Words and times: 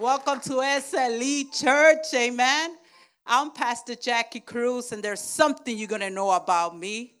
Welcome 0.00 0.40
to 0.44 0.52
SLE 0.52 1.52
Church. 1.52 2.14
Amen. 2.14 2.78
I'm 3.26 3.50
Pastor 3.50 3.94
Jackie 3.94 4.40
Cruz, 4.40 4.92
and 4.92 5.02
there's 5.02 5.20
something 5.20 5.76
you're 5.76 5.88
going 5.88 6.00
to 6.00 6.08
know 6.08 6.30
about 6.30 6.74
me. 6.74 7.16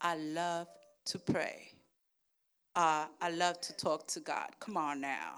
I 0.00 0.16
love 0.16 0.66
to 1.06 1.20
pray. 1.20 1.68
Uh, 2.74 3.06
I 3.20 3.30
love 3.30 3.60
to 3.60 3.76
talk 3.76 4.08
to 4.08 4.18
God. 4.18 4.48
Come 4.58 4.76
on 4.76 5.00
now. 5.00 5.34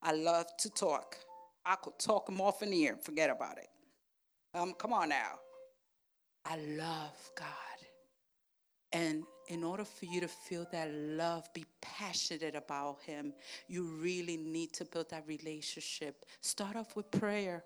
I 0.00 0.12
love 0.12 0.46
to 0.60 0.70
talk. 0.70 1.16
I 1.66 1.74
could 1.74 1.98
talk 1.98 2.28
him 2.28 2.40
off 2.40 2.62
in 2.62 2.72
ear. 2.72 2.96
Forget 3.02 3.28
about 3.28 3.58
it. 3.58 3.66
Um, 4.54 4.74
come 4.78 4.92
on 4.92 5.08
now. 5.08 5.40
I 6.44 6.56
love 6.56 7.32
God. 7.36 7.48
And 8.92 9.24
in 9.48 9.64
order 9.64 9.84
for 9.84 10.06
you 10.06 10.20
to 10.20 10.28
feel 10.28 10.66
that 10.72 10.90
love, 10.92 11.52
be 11.52 11.64
passionate 11.80 12.54
about 12.54 13.00
Him, 13.02 13.32
you 13.68 13.84
really 13.84 14.36
need 14.36 14.72
to 14.74 14.84
build 14.84 15.10
that 15.10 15.24
relationship. 15.26 16.24
Start 16.40 16.76
off 16.76 16.96
with 16.96 17.10
prayer. 17.10 17.64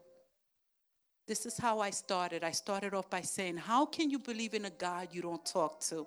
This 1.27 1.45
is 1.45 1.59
how 1.59 1.81
I 1.81 1.91
started. 1.91 2.45
I 2.45 2.53
started 2.53 2.95
off 2.95 3.11
by 3.11 3.21
saying, 3.21 3.57
How 3.57 3.87
can 3.87 4.11
you 4.11 4.19
believe 4.19 4.55
in 4.55 4.65
a 4.65 4.71
God 4.71 5.09
you 5.13 5.23
don't 5.23 5.45
talk 5.45 5.81
to? 5.89 6.07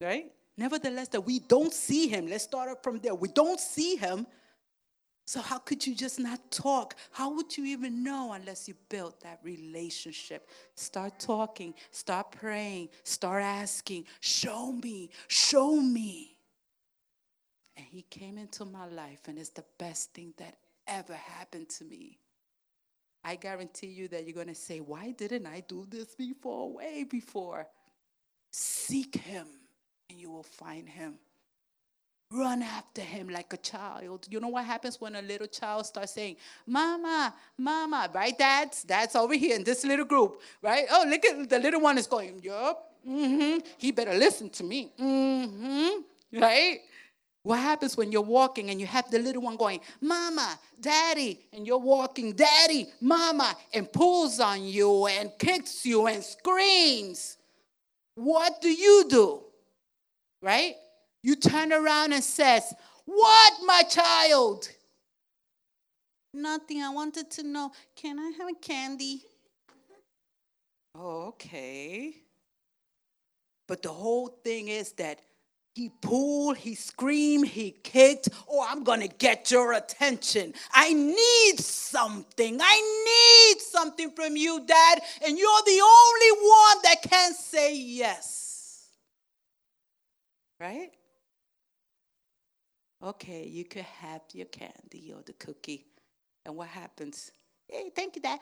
Right? 0.00 0.32
Nevertheless, 0.56 1.08
that 1.08 1.20
we 1.20 1.38
don't 1.38 1.72
see 1.72 2.08
Him. 2.08 2.26
Let's 2.26 2.44
start 2.44 2.68
up 2.68 2.82
from 2.82 2.98
there. 2.98 3.14
We 3.14 3.28
don't 3.28 3.60
see 3.60 3.96
Him. 3.96 4.26
So, 5.26 5.40
how 5.40 5.58
could 5.58 5.84
you 5.84 5.92
just 5.92 6.20
not 6.20 6.52
talk? 6.52 6.94
How 7.10 7.34
would 7.34 7.56
you 7.56 7.64
even 7.64 8.04
know 8.04 8.32
unless 8.32 8.68
you 8.68 8.74
built 8.88 9.20
that 9.22 9.40
relationship? 9.42 10.48
Start 10.76 11.18
talking, 11.18 11.74
start 11.90 12.30
praying, 12.30 12.90
start 13.02 13.42
asking, 13.42 14.04
show 14.20 14.70
me, 14.70 15.10
show 15.26 15.80
me. 15.80 16.36
And 17.76 17.84
he 17.84 18.02
came 18.02 18.38
into 18.38 18.64
my 18.64 18.86
life, 18.86 19.22
and 19.26 19.36
it's 19.36 19.50
the 19.50 19.64
best 19.78 20.14
thing 20.14 20.32
that 20.38 20.58
ever 20.86 21.14
happened 21.14 21.70
to 21.70 21.84
me. 21.84 22.20
I 23.24 23.34
guarantee 23.34 23.88
you 23.88 24.06
that 24.08 24.24
you're 24.24 24.32
going 24.32 24.46
to 24.46 24.54
say, 24.54 24.78
Why 24.78 25.10
didn't 25.10 25.46
I 25.46 25.64
do 25.66 25.86
this 25.88 26.14
before? 26.14 26.72
Way 26.72 27.02
before. 27.02 27.66
Seek 28.52 29.16
him, 29.16 29.48
and 30.08 30.20
you 30.20 30.30
will 30.30 30.44
find 30.44 30.88
him. 30.88 31.18
Run 32.32 32.62
after 32.62 33.02
him 33.02 33.28
like 33.28 33.52
a 33.52 33.56
child. 33.56 34.26
You 34.28 34.40
know 34.40 34.48
what 34.48 34.64
happens 34.64 35.00
when 35.00 35.14
a 35.14 35.22
little 35.22 35.46
child 35.46 35.86
starts 35.86 36.12
saying, 36.12 36.36
Mama, 36.66 37.32
Mama, 37.56 38.10
right? 38.12 38.36
That's 38.36 38.82
that's 38.82 39.14
over 39.14 39.34
here 39.34 39.54
in 39.54 39.62
this 39.62 39.84
little 39.84 40.04
group, 40.04 40.40
right? 40.60 40.86
Oh, 40.90 41.04
look 41.08 41.24
at 41.24 41.48
the 41.48 41.58
little 41.60 41.80
one 41.80 41.98
is 41.98 42.08
going, 42.08 42.40
Yup, 42.42 42.92
mm-hmm. 43.08 43.58
He 43.78 43.92
better 43.92 44.14
listen 44.14 44.50
to 44.50 44.64
me. 44.64 44.92
Mm-hmm. 44.98 46.40
Right? 46.40 46.80
What 47.44 47.60
happens 47.60 47.96
when 47.96 48.10
you're 48.10 48.22
walking 48.22 48.70
and 48.70 48.80
you 48.80 48.88
have 48.88 49.08
the 49.08 49.20
little 49.20 49.42
one 49.42 49.56
going, 49.56 49.78
Mama, 50.00 50.58
Daddy, 50.80 51.38
and 51.52 51.64
you're 51.64 51.78
walking, 51.78 52.32
Daddy, 52.32 52.88
Mama, 53.00 53.54
and 53.72 53.90
pulls 53.92 54.40
on 54.40 54.64
you 54.64 55.06
and 55.06 55.30
kicks 55.38 55.86
you 55.86 56.08
and 56.08 56.24
screams? 56.24 57.36
What 58.16 58.60
do 58.60 58.68
you 58.68 59.06
do? 59.08 59.44
Right? 60.42 60.74
You 61.26 61.34
turn 61.34 61.72
around 61.72 62.12
and 62.12 62.22
says, 62.22 62.72
"What, 63.04 63.52
my 63.64 63.82
child?" 63.82 64.68
Nothing. 66.32 66.82
I 66.82 66.90
wanted 66.90 67.30
to 67.32 67.42
know, 67.42 67.72
can 67.94 68.18
I 68.18 68.30
have 68.38 68.48
a 68.50 68.54
candy? 68.54 69.22
Oh, 70.94 71.28
okay. 71.28 72.14
But 73.66 73.82
the 73.82 73.88
whole 73.88 74.28
thing 74.28 74.68
is 74.68 74.92
that 74.92 75.18
he 75.74 75.90
pulled, 76.00 76.58
he 76.58 76.74
screamed, 76.74 77.48
he 77.48 77.70
kicked. 77.70 78.28
Oh, 78.48 78.64
I'm 78.68 78.84
going 78.84 79.00
to 79.00 79.08
get 79.08 79.50
your 79.50 79.72
attention. 79.72 80.54
I 80.72 80.92
need 80.92 81.58
something. 81.58 82.58
I 82.62 83.54
need 83.54 83.60
something 83.62 84.10
from 84.10 84.36
you, 84.36 84.64
Dad. 84.66 85.00
And 85.26 85.38
you're 85.38 85.62
the 85.66 85.82
only 85.82 86.32
one 86.48 86.82
that 86.84 87.02
can 87.02 87.32
say 87.32 87.76
yes. 87.76 88.88
Right? 90.60 90.92
Okay, 93.02 93.46
you 93.46 93.64
could 93.64 93.82
have 93.82 94.22
your 94.32 94.46
candy 94.46 95.12
or 95.14 95.22
the 95.22 95.34
cookie. 95.34 95.86
And 96.44 96.56
what 96.56 96.68
happens? 96.68 97.30
Hey, 97.68 97.90
thank 97.94 98.16
you, 98.16 98.22
Dad. 98.22 98.38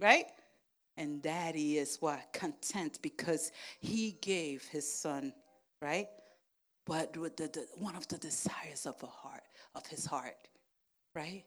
Right? 0.00 0.26
And 0.96 1.22
daddy 1.22 1.78
is 1.78 1.96
what? 2.00 2.32
Content 2.32 2.98
because 3.00 3.52
he 3.80 4.18
gave 4.20 4.64
his 4.64 4.90
son, 4.90 5.32
right? 5.80 6.08
But 6.84 7.16
with 7.16 7.36
the, 7.36 7.44
the, 7.44 7.66
one 7.78 7.96
of 7.96 8.06
the 8.08 8.18
desires 8.18 8.86
of 8.86 9.02
a 9.02 9.06
heart, 9.06 9.44
of 9.74 9.86
his 9.86 10.04
heart, 10.04 10.36
right? 11.14 11.44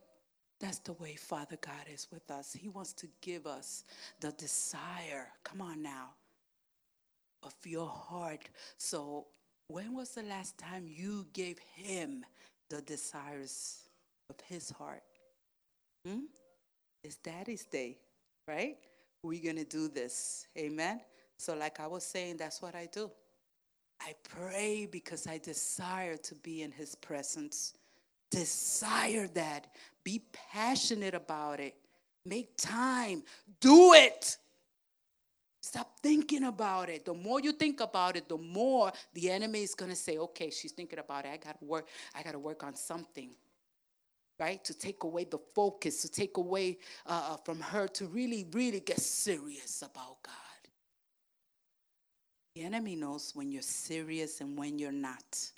That's 0.60 0.80
the 0.80 0.94
way 0.94 1.16
Father 1.16 1.58
God 1.62 1.86
is 1.94 2.08
with 2.12 2.32
us. 2.32 2.54
He 2.54 2.70
wants 2.70 2.94
to 2.94 3.08
give 3.22 3.46
us 3.46 3.84
the 4.22 4.32
desire, 4.32 5.28
come 5.44 5.62
on 5.62 5.84
now, 5.84 6.12
of 7.44 7.54
your 7.66 7.88
heart. 7.88 8.50
So 8.78 9.28
when 9.68 9.94
was 9.96 10.12
the 10.12 10.24
last 10.24 10.58
time 10.58 10.86
you 10.88 11.26
gave 11.34 11.58
him 11.76 12.26
the 12.70 12.82
desires 12.82 13.84
of 14.30 14.36
his 14.48 14.70
heart? 14.70 15.04
Hmm? 16.06 16.26
It's 17.04 17.18
Daddy's 17.18 17.66
Day, 17.66 17.98
right? 18.48 18.78
We're 19.24 19.44
going 19.44 19.58
to 19.58 19.66
do 19.66 19.88
this. 19.88 20.48
Amen? 20.58 21.02
So, 21.38 21.56
like 21.56 21.80
I 21.80 21.88
was 21.88 22.04
saying, 22.04 22.38
that's 22.38 22.62
what 22.62 22.76
I 22.76 22.88
do. 22.92 23.10
I 24.02 24.14
pray 24.24 24.88
because 24.92 25.26
I 25.28 25.38
desire 25.38 26.18
to 26.18 26.36
be 26.36 26.62
in 26.62 26.72
his 26.72 26.96
presence. 26.96 27.74
Desire 28.30 29.28
that. 29.34 29.68
Be 30.04 30.22
passionate 30.52 31.16
about 31.16 31.60
it. 31.60 31.76
Make 32.26 32.58
time. 32.58 33.24
Do 33.62 33.94
it. 33.94 34.38
Stop 35.66 36.00
thinking 36.04 36.44
about 36.44 36.90
it. 36.90 37.06
The 37.06 37.14
more 37.16 37.40
you 37.42 37.52
think 37.52 37.80
about 37.80 38.16
it, 38.16 38.30
the 38.30 38.38
more 38.38 38.92
the 39.16 39.32
enemy 39.32 39.64
is 39.64 39.74
going 39.74 39.90
to 39.90 39.96
say, 39.98 40.20
okay, 40.20 40.52
she's 40.52 40.72
thinking 40.72 41.00
about 41.00 41.26
it. 41.26 41.30
I 41.30 41.38
got 41.38 41.58
to 41.58 41.66
work. 41.66 41.88
I 42.14 42.22
got 42.22 42.34
to 42.34 42.40
work 42.40 42.64
on 42.64 42.76
something. 42.76 43.32
Right? 44.40 44.64
To 44.64 44.76
take 44.76 45.02
away 45.06 45.24
the 45.24 45.40
focus, 45.56 46.04
to 46.04 46.08
take 46.12 46.38
away 46.38 46.78
uh, 47.08 47.32
uh, 47.32 47.38
from 47.38 47.60
her 47.62 47.88
to 47.88 48.06
really, 48.06 48.46
really 48.52 48.80
get 48.80 49.00
serious 49.00 49.82
about 49.82 50.22
God. 50.22 50.62
The 52.54 52.62
enemy 52.62 52.96
knows 52.96 53.32
when 53.34 53.52
you're 53.52 53.64
serious 53.64 54.42
and 54.42 54.56
when 54.56 54.78
you're 54.78 54.92
not. 54.92 55.52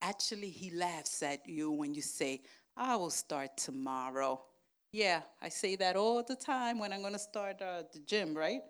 Actually, 0.00 0.48
he 0.48 0.70
laughs 0.70 1.22
at 1.22 1.46
you 1.46 1.70
when 1.70 1.92
you 1.92 2.00
say, 2.00 2.40
I 2.78 2.96
will 2.96 3.10
start 3.10 3.58
tomorrow. 3.58 4.40
Yeah, 4.90 5.20
I 5.42 5.50
say 5.50 5.76
that 5.76 5.96
all 5.96 6.22
the 6.22 6.34
time 6.34 6.78
when 6.78 6.94
I'm 6.94 7.02
going 7.02 7.12
to 7.12 7.18
start 7.18 7.60
uh, 7.60 7.82
the 7.92 8.00
gym, 8.00 8.34
right? 8.34 8.62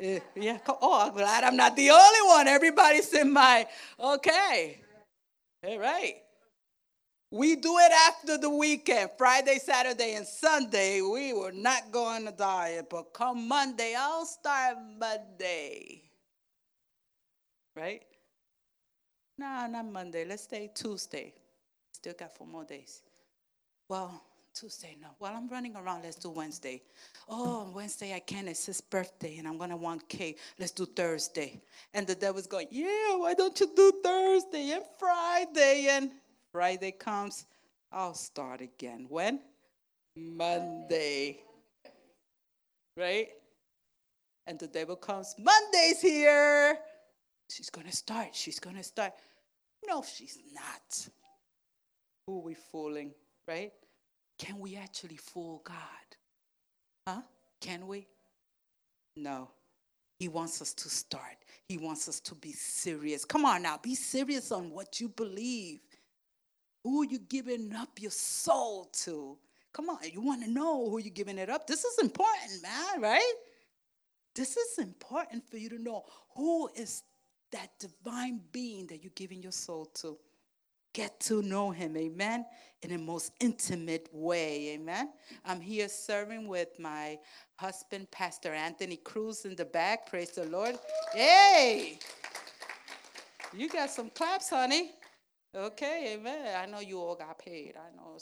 Uh, 0.00 0.18
yeah. 0.34 0.58
Oh, 0.66 1.06
I'm 1.06 1.12
glad 1.12 1.44
I'm 1.44 1.56
not 1.56 1.76
the 1.76 1.90
only 1.90 2.28
one. 2.28 2.48
Everybody's 2.48 3.12
in 3.12 3.32
my, 3.32 3.66
okay. 3.98 4.80
All 5.64 5.78
right. 5.78 6.16
We 7.30 7.54
do 7.56 7.78
it 7.78 7.92
after 8.08 8.38
the 8.38 8.50
weekend, 8.50 9.10
Friday, 9.16 9.58
Saturday, 9.58 10.14
and 10.14 10.26
Sunday. 10.26 11.00
We 11.00 11.32
were 11.32 11.52
not 11.52 11.92
going 11.92 12.26
to 12.26 12.32
diet, 12.32 12.88
but 12.90 13.12
come 13.12 13.46
Monday, 13.46 13.94
I'll 13.96 14.26
start 14.26 14.78
Monday. 14.98 16.02
Right? 17.76 18.02
No, 19.38 19.66
not 19.70 19.86
Monday. 19.86 20.24
Let's 20.24 20.42
stay 20.42 20.70
Tuesday. 20.74 21.32
Still 21.92 22.14
got 22.18 22.34
four 22.34 22.46
more 22.46 22.64
days. 22.64 23.02
Well, 23.88 24.22
Tuesday, 24.54 24.96
no. 25.00 25.08
Well, 25.18 25.32
I'm 25.34 25.48
running 25.48 25.76
around. 25.76 26.02
Let's 26.02 26.16
do 26.16 26.30
Wednesday. 26.30 26.82
Oh, 27.28 27.70
Wednesday 27.74 28.14
I 28.14 28.20
can't. 28.20 28.48
It's 28.48 28.66
his 28.66 28.80
birthday, 28.80 29.38
and 29.38 29.46
I'm 29.46 29.58
gonna 29.58 29.76
want 29.76 30.08
cake. 30.08 30.38
Let's 30.58 30.72
do 30.72 30.86
Thursday. 30.86 31.62
And 31.94 32.06
the 32.06 32.14
devil's 32.14 32.46
going, 32.46 32.68
yeah. 32.70 33.16
Why 33.16 33.34
don't 33.34 33.58
you 33.58 33.70
do 33.74 33.92
Thursday 34.02 34.72
and 34.72 34.84
Friday? 34.98 35.88
And 35.90 36.10
Friday 36.52 36.92
comes, 36.92 37.46
I'll 37.92 38.14
start 38.14 38.60
again. 38.60 39.06
When? 39.08 39.40
Monday. 40.16 41.40
Right? 42.96 43.28
And 44.46 44.58
the 44.58 44.66
devil 44.66 44.96
comes, 44.96 45.34
Monday's 45.38 46.00
here. 46.00 46.78
She's 47.48 47.70
gonna 47.70 47.92
start. 47.92 48.34
She's 48.34 48.58
gonna 48.58 48.82
start. 48.82 49.12
No, 49.86 50.02
she's 50.02 50.38
not. 50.52 51.08
Who 52.26 52.38
are 52.38 52.42
we 52.42 52.54
fooling? 52.54 53.12
Right? 53.46 53.72
Can 54.40 54.58
we 54.58 54.74
actually 54.74 55.18
fool 55.18 55.60
God? 55.64 55.76
Huh? 57.06 57.20
Can 57.60 57.86
we? 57.86 58.06
No. 59.14 59.50
He 60.18 60.28
wants 60.28 60.62
us 60.62 60.72
to 60.72 60.88
start. 60.88 61.36
He 61.68 61.76
wants 61.76 62.08
us 62.08 62.20
to 62.20 62.34
be 62.34 62.52
serious. 62.52 63.26
Come 63.26 63.44
on 63.44 63.62
now, 63.62 63.78
be 63.82 63.94
serious 63.94 64.50
on 64.50 64.70
what 64.70 64.98
you 64.98 65.10
believe. 65.10 65.80
Who 66.84 67.02
are 67.02 67.04
you 67.04 67.18
giving 67.18 67.74
up 67.74 68.00
your 68.00 68.10
soul 68.10 68.86
to? 69.04 69.36
Come 69.74 69.90
on, 69.90 69.98
you 70.10 70.22
want 70.22 70.42
to 70.42 70.50
know 70.50 70.88
who 70.88 70.98
you're 71.00 71.10
giving 71.10 71.36
it 71.36 71.50
up. 71.50 71.66
This 71.66 71.84
is 71.84 71.98
important, 71.98 72.62
man, 72.62 73.02
right? 73.02 73.34
This 74.34 74.56
is 74.56 74.78
important 74.78 75.46
for 75.50 75.58
you 75.58 75.68
to 75.68 75.78
know 75.82 76.04
who 76.34 76.70
is 76.74 77.02
that 77.52 77.78
divine 77.78 78.40
being 78.52 78.86
that 78.86 79.02
you're 79.02 79.12
giving 79.14 79.42
your 79.42 79.52
soul 79.52 79.84
to. 79.96 80.16
Get 80.92 81.20
to 81.20 81.42
know 81.42 81.70
him, 81.70 81.96
amen, 81.96 82.44
in 82.82 82.92
a 82.92 82.98
most 82.98 83.32
intimate 83.40 84.08
way, 84.12 84.70
amen. 84.74 85.10
I'm 85.44 85.60
here 85.60 85.88
serving 85.88 86.48
with 86.48 86.78
my 86.78 87.18
husband, 87.56 88.10
Pastor 88.10 88.52
Anthony 88.52 88.96
Cruz, 88.96 89.44
in 89.44 89.54
the 89.54 89.64
back. 89.64 90.08
Praise 90.08 90.30
the 90.30 90.44
Lord. 90.46 90.76
Hey! 91.14 91.98
You 93.52 93.68
got 93.68 93.90
some 93.90 94.10
claps, 94.10 94.50
honey. 94.50 94.92
Okay, 95.54 96.14
amen. 96.14 96.54
I 96.56 96.66
know 96.66 96.78
you 96.78 97.00
all 97.00 97.16
got 97.16 97.36
paid. 97.40 97.74
I 97.76 97.96
know 97.96 98.16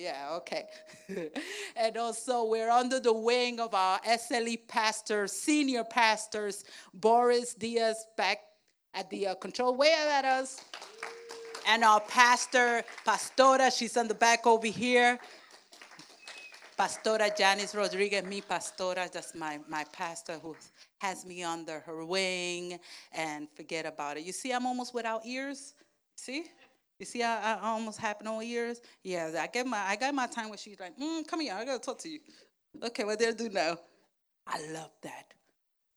yeah, 0.00 0.28
okay. 0.36 0.64
and 1.76 1.96
also, 1.98 2.44
we're 2.44 2.70
under 2.70 2.98
the 2.98 3.12
wing 3.12 3.60
of 3.60 3.74
our 3.74 4.00
SLE 4.00 4.66
pastors, 4.66 5.32
senior 5.32 5.84
pastors, 5.84 6.64
Boris 6.94 7.52
Diaz 7.52 8.06
back 8.16 8.38
at 8.94 9.10
the 9.10 9.26
uh, 9.28 9.34
control. 9.34 9.76
Wave 9.76 9.92
at 9.92 10.24
us. 10.24 10.64
And 11.66 11.82
our 11.82 12.00
pastor, 12.00 12.84
Pastora, 13.04 13.76
she's 13.76 13.96
on 13.96 14.06
the 14.06 14.14
back 14.14 14.46
over 14.46 14.68
here. 14.68 15.18
Pastora 16.78 17.36
Janice 17.36 17.74
Rodriguez, 17.74 18.24
me 18.24 18.40
Pastora, 18.40 19.10
that's 19.10 19.34
my, 19.34 19.58
my 19.68 19.84
pastor 19.92 20.38
who 20.40 20.54
has 20.98 21.26
me 21.26 21.42
under 21.42 21.80
her 21.80 22.04
wing 22.04 22.78
and 23.12 23.48
forget 23.56 23.84
about 23.84 24.16
it. 24.16 24.24
You 24.24 24.32
see, 24.32 24.52
I'm 24.52 24.66
almost 24.66 24.94
without 24.94 25.26
ears. 25.26 25.74
See? 26.14 26.44
You 26.98 27.06
see, 27.06 27.22
I, 27.22 27.54
I 27.54 27.60
almost 27.62 27.98
have 27.98 28.22
no 28.22 28.40
ears. 28.40 28.80
Yeah, 29.02 29.32
I 29.38 29.46
get 29.48 29.66
my 29.66 29.78
I 29.78 29.96
got 29.96 30.14
my 30.14 30.26
time 30.26 30.48
where 30.48 30.58
she's 30.58 30.80
like, 30.80 30.98
mm, 30.98 31.26
"Come 31.26 31.40
here, 31.40 31.54
I 31.54 31.64
gotta 31.64 31.78
talk 31.78 31.98
to 31.98 32.08
you." 32.08 32.20
Okay, 32.82 33.04
what 33.04 33.22
I 33.22 33.32
do 33.32 33.50
now? 33.50 33.78
I 34.46 34.66
love 34.72 34.92
that. 35.02 35.34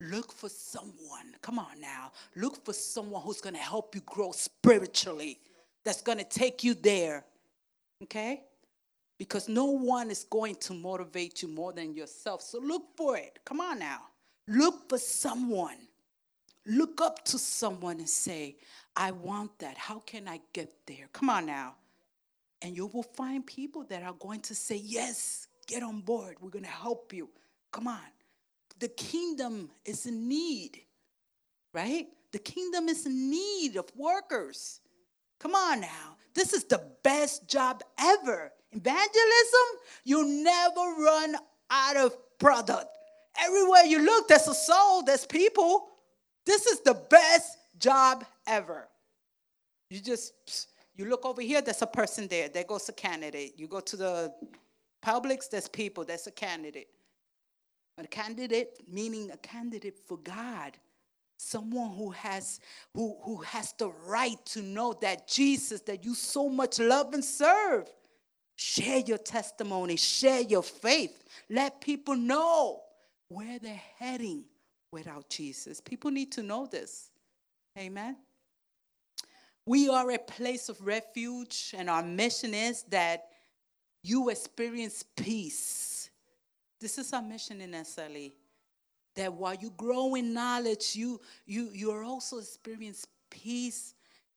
Look 0.01 0.33
for 0.33 0.49
someone. 0.49 1.35
Come 1.41 1.59
on 1.59 1.79
now. 1.79 2.11
Look 2.35 2.65
for 2.65 2.73
someone 2.73 3.21
who's 3.21 3.39
gonna 3.39 3.59
help 3.59 3.95
you 3.95 4.01
grow 4.05 4.31
spiritually. 4.31 5.39
That's 5.83 6.01
gonna 6.01 6.23
take 6.23 6.63
you 6.63 6.73
there. 6.73 7.25
Okay? 8.03 8.43
Because 9.17 9.49
no 9.49 9.65
one 9.65 10.09
is 10.09 10.23
going 10.23 10.55
to 10.55 10.73
motivate 10.73 11.41
you 11.41 11.49
more 11.49 11.73
than 11.73 11.93
yourself. 11.93 12.41
So 12.41 12.59
look 12.59 12.83
for 12.95 13.17
it. 13.17 13.39
Come 13.43 13.59
on 13.59 13.79
now. 13.79 14.01
Look 14.47 14.89
for 14.89 14.97
someone. 14.97 15.77
Look 16.65 17.01
up 17.01 17.25
to 17.25 17.37
someone 17.37 17.99
and 17.99 18.09
say, 18.09 18.55
I 18.95 19.11
want 19.11 19.59
that. 19.59 19.77
How 19.77 19.99
can 19.99 20.27
I 20.27 20.39
get 20.53 20.71
there? 20.87 21.09
Come 21.11 21.29
on 21.29 21.45
now. 21.45 21.75
And 22.61 22.75
you 22.75 22.87
will 22.87 23.03
find 23.03 23.45
people 23.45 23.83
that 23.85 24.03
are 24.03 24.13
going 24.13 24.41
to 24.41 24.55
say, 24.55 24.77
Yes, 24.77 25.47
get 25.67 25.83
on 25.83 26.01
board. 26.01 26.37
We're 26.39 26.49
going 26.49 26.65
to 26.65 26.69
help 26.69 27.13
you. 27.13 27.29
Come 27.71 27.87
on. 27.87 27.99
The 28.79 28.87
kingdom 28.89 29.69
is 29.85 30.05
in 30.05 30.27
need, 30.27 30.81
right? 31.73 32.07
The 32.31 32.39
kingdom 32.39 32.87
is 32.87 33.05
in 33.05 33.29
need 33.29 33.75
of 33.75 33.85
workers. 33.95 34.79
Come 35.39 35.55
on 35.55 35.81
now. 35.81 36.17
This 36.33 36.53
is 36.53 36.65
the 36.65 36.83
best 37.03 37.47
job 37.47 37.81
ever. 37.99 38.51
Evangelism, 38.71 39.67
you 40.03 40.43
never 40.43 40.81
run 41.01 41.35
out 41.71 41.97
of 41.97 42.15
product. 42.37 42.87
Everywhere 43.41 43.83
you 43.85 44.03
look, 44.03 44.27
there's 44.27 44.47
a 44.47 44.53
soul, 44.53 45.03
there's 45.03 45.25
people. 45.25 45.87
This 46.45 46.65
is 46.65 46.81
the 46.81 46.93
best 47.09 47.57
job 47.77 48.25
ever. 48.47 48.87
You 49.89 49.99
just 50.01 50.33
you 50.95 51.05
look 51.05 51.25
over 51.25 51.41
here, 51.41 51.61
there's 51.61 51.81
a 51.81 51.87
person 51.87 52.27
there. 52.27 52.49
There 52.49 52.65
goes 52.65 52.89
a 52.89 52.93
candidate. 52.93 53.53
You 53.57 53.67
go 53.67 53.79
to 53.79 53.95
the 53.95 54.33
Publix, 55.01 55.49
there's 55.49 55.69
people, 55.69 56.03
there's 56.03 56.27
a 56.27 56.31
candidate. 56.31 56.89
A 57.97 58.05
candidate 58.07 58.79
meaning 58.87 59.31
a 59.31 59.37
candidate 59.37 59.97
for 60.07 60.17
God. 60.17 60.77
Someone 61.41 61.95
who 61.95 62.09
has 62.09 62.59
who, 62.93 63.15
who 63.23 63.37
has 63.37 63.73
the 63.77 63.89
right 64.05 64.45
to 64.47 64.61
know 64.61 64.93
that 65.01 65.25
Jesus 65.25 65.79
that 65.81 66.03
you 66.03 66.13
so 66.13 66.49
much 66.49 66.79
love 66.79 67.13
and 67.13 67.23
serve. 67.23 67.89
Share 68.57 68.99
your 68.99 69.17
testimony, 69.17 69.95
share 69.95 70.41
your 70.41 70.61
faith. 70.61 71.23
Let 71.49 71.79
people 71.79 72.17
know 72.17 72.81
where 73.29 73.57
they're 73.57 73.81
heading 73.97 74.43
without 74.91 75.29
Jesus. 75.29 75.79
People 75.79 76.11
need 76.11 76.33
to 76.33 76.43
know 76.43 76.65
this. 76.65 77.09
Amen. 77.77 78.17
We 79.65 79.87
are 79.87 80.11
a 80.11 80.19
place 80.19 80.67
of 80.67 80.85
refuge, 80.85 81.73
and 81.77 81.89
our 81.89 82.03
mission 82.03 82.53
is 82.53 82.83
that 82.89 83.27
you 84.03 84.27
experience 84.27 85.05
peace. 85.15 86.09
This 86.81 86.97
is 86.97 87.13
our 87.13 87.21
mission 87.21 87.61
in 87.61 87.71
SLE. 87.71 88.33
That 89.19 89.33
while 89.33 89.55
you 89.55 89.71
grow 89.75 90.15
in 90.15 90.33
knowledge, 90.33 90.95
you 90.95 91.19
you 91.45 91.69
you're 91.73 92.05
also 92.05 92.37
experience 92.37 93.05
peace 93.29 93.93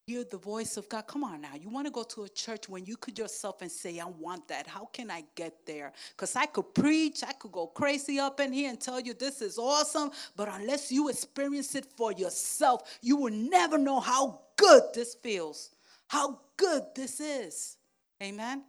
hear 0.07 0.25
the 0.25 0.37
voice 0.37 0.77
of 0.77 0.89
God. 0.89 1.07
Come 1.07 1.23
on 1.23 1.41
now. 1.41 1.55
You 1.55 1.69
want 1.69 1.87
to 1.87 1.93
go 1.93 2.03
to 2.03 2.25
a 2.25 2.29
church 2.29 2.69
when 2.69 2.85
you 2.85 2.97
could 2.97 3.17
yourself 3.17 3.63
and 3.63 3.71
say, 3.71 4.01
I 4.01 4.07
want 4.07 4.49
that. 4.49 4.67
How 4.67 4.87
can 4.87 5.11
I 5.11 5.23
get 5.37 5.65
there? 5.65 5.93
Because 6.11 6.35
I 6.35 6.47
could 6.47 6.75
preach, 6.75 7.23
I 7.23 7.33
could 7.33 7.53
go 7.53 7.69
crazy 7.69 8.19
up 8.19 8.41
in 8.41 8.53
here 8.53 8.71
and 8.71 8.81
tell 8.81 8.99
you 8.99 9.15
this 9.15 9.41
is 9.41 9.59
awesome. 9.59 10.11
But 10.37 10.49
unless 10.49 10.91
you 10.91 11.09
experience 11.09 11.77
it 11.77 11.87
for 11.87 12.13
yourself, 12.13 12.99
you 13.01 13.17
will 13.17 13.33
never 13.33 13.79
know 13.79 14.01
how 14.01 14.41
good 14.57 14.83
this 14.93 15.15
feels, 15.15 15.71
how 16.09 16.41
good 16.57 16.83
this 16.97 17.21
is. 17.21 17.77
Amen. 18.21 18.65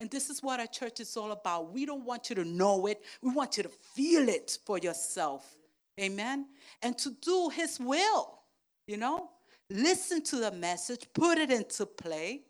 And 0.00 0.10
this 0.10 0.30
is 0.30 0.42
what 0.42 0.60
our 0.60 0.66
church 0.66 1.00
is 1.00 1.16
all 1.16 1.32
about. 1.32 1.72
We 1.72 1.84
don't 1.84 2.04
want 2.04 2.30
you 2.30 2.36
to 2.36 2.44
know 2.44 2.86
it, 2.86 3.02
we 3.22 3.30
want 3.32 3.56
you 3.56 3.62
to 3.64 3.68
feel 3.68 4.28
it 4.28 4.58
for 4.64 4.78
yourself. 4.78 5.56
Amen. 6.00 6.46
And 6.82 6.96
to 6.98 7.10
do 7.20 7.50
his 7.50 7.78
will, 7.78 8.38
you 8.86 8.96
know? 8.96 9.30
listen 9.70 10.22
to 10.22 10.36
the 10.36 10.50
message, 10.50 11.06
put 11.14 11.38
it 11.38 11.50
into 11.50 11.86
play, 11.86 12.42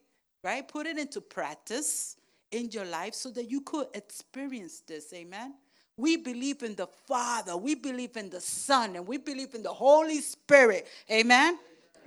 right? 0.43 0.67
Put 0.67 0.87
it 0.87 0.99
into 0.99 1.20
practice 1.20 2.17
in 2.50 2.70
your 2.70 2.87
life 2.87 3.14
so 3.14 3.31
that 3.31 3.49
you 3.49 3.61
could 3.61 3.87
experience 3.94 4.82
this. 4.87 5.12
Amen. 5.12 5.55
We 5.96 6.17
believe 6.17 6.62
in 6.62 6.75
the 6.75 6.87
Father, 6.87 7.56
we 7.56 7.75
believe 7.75 8.17
in 8.17 8.31
the 8.31 8.41
Son, 8.41 8.96
and 8.96 9.06
we 9.06 9.19
believe 9.19 9.55
in 9.55 9.62
the 9.62 9.73
Holy 9.73 10.20
Spirit. 10.20 10.87
Amen. 11.11 11.58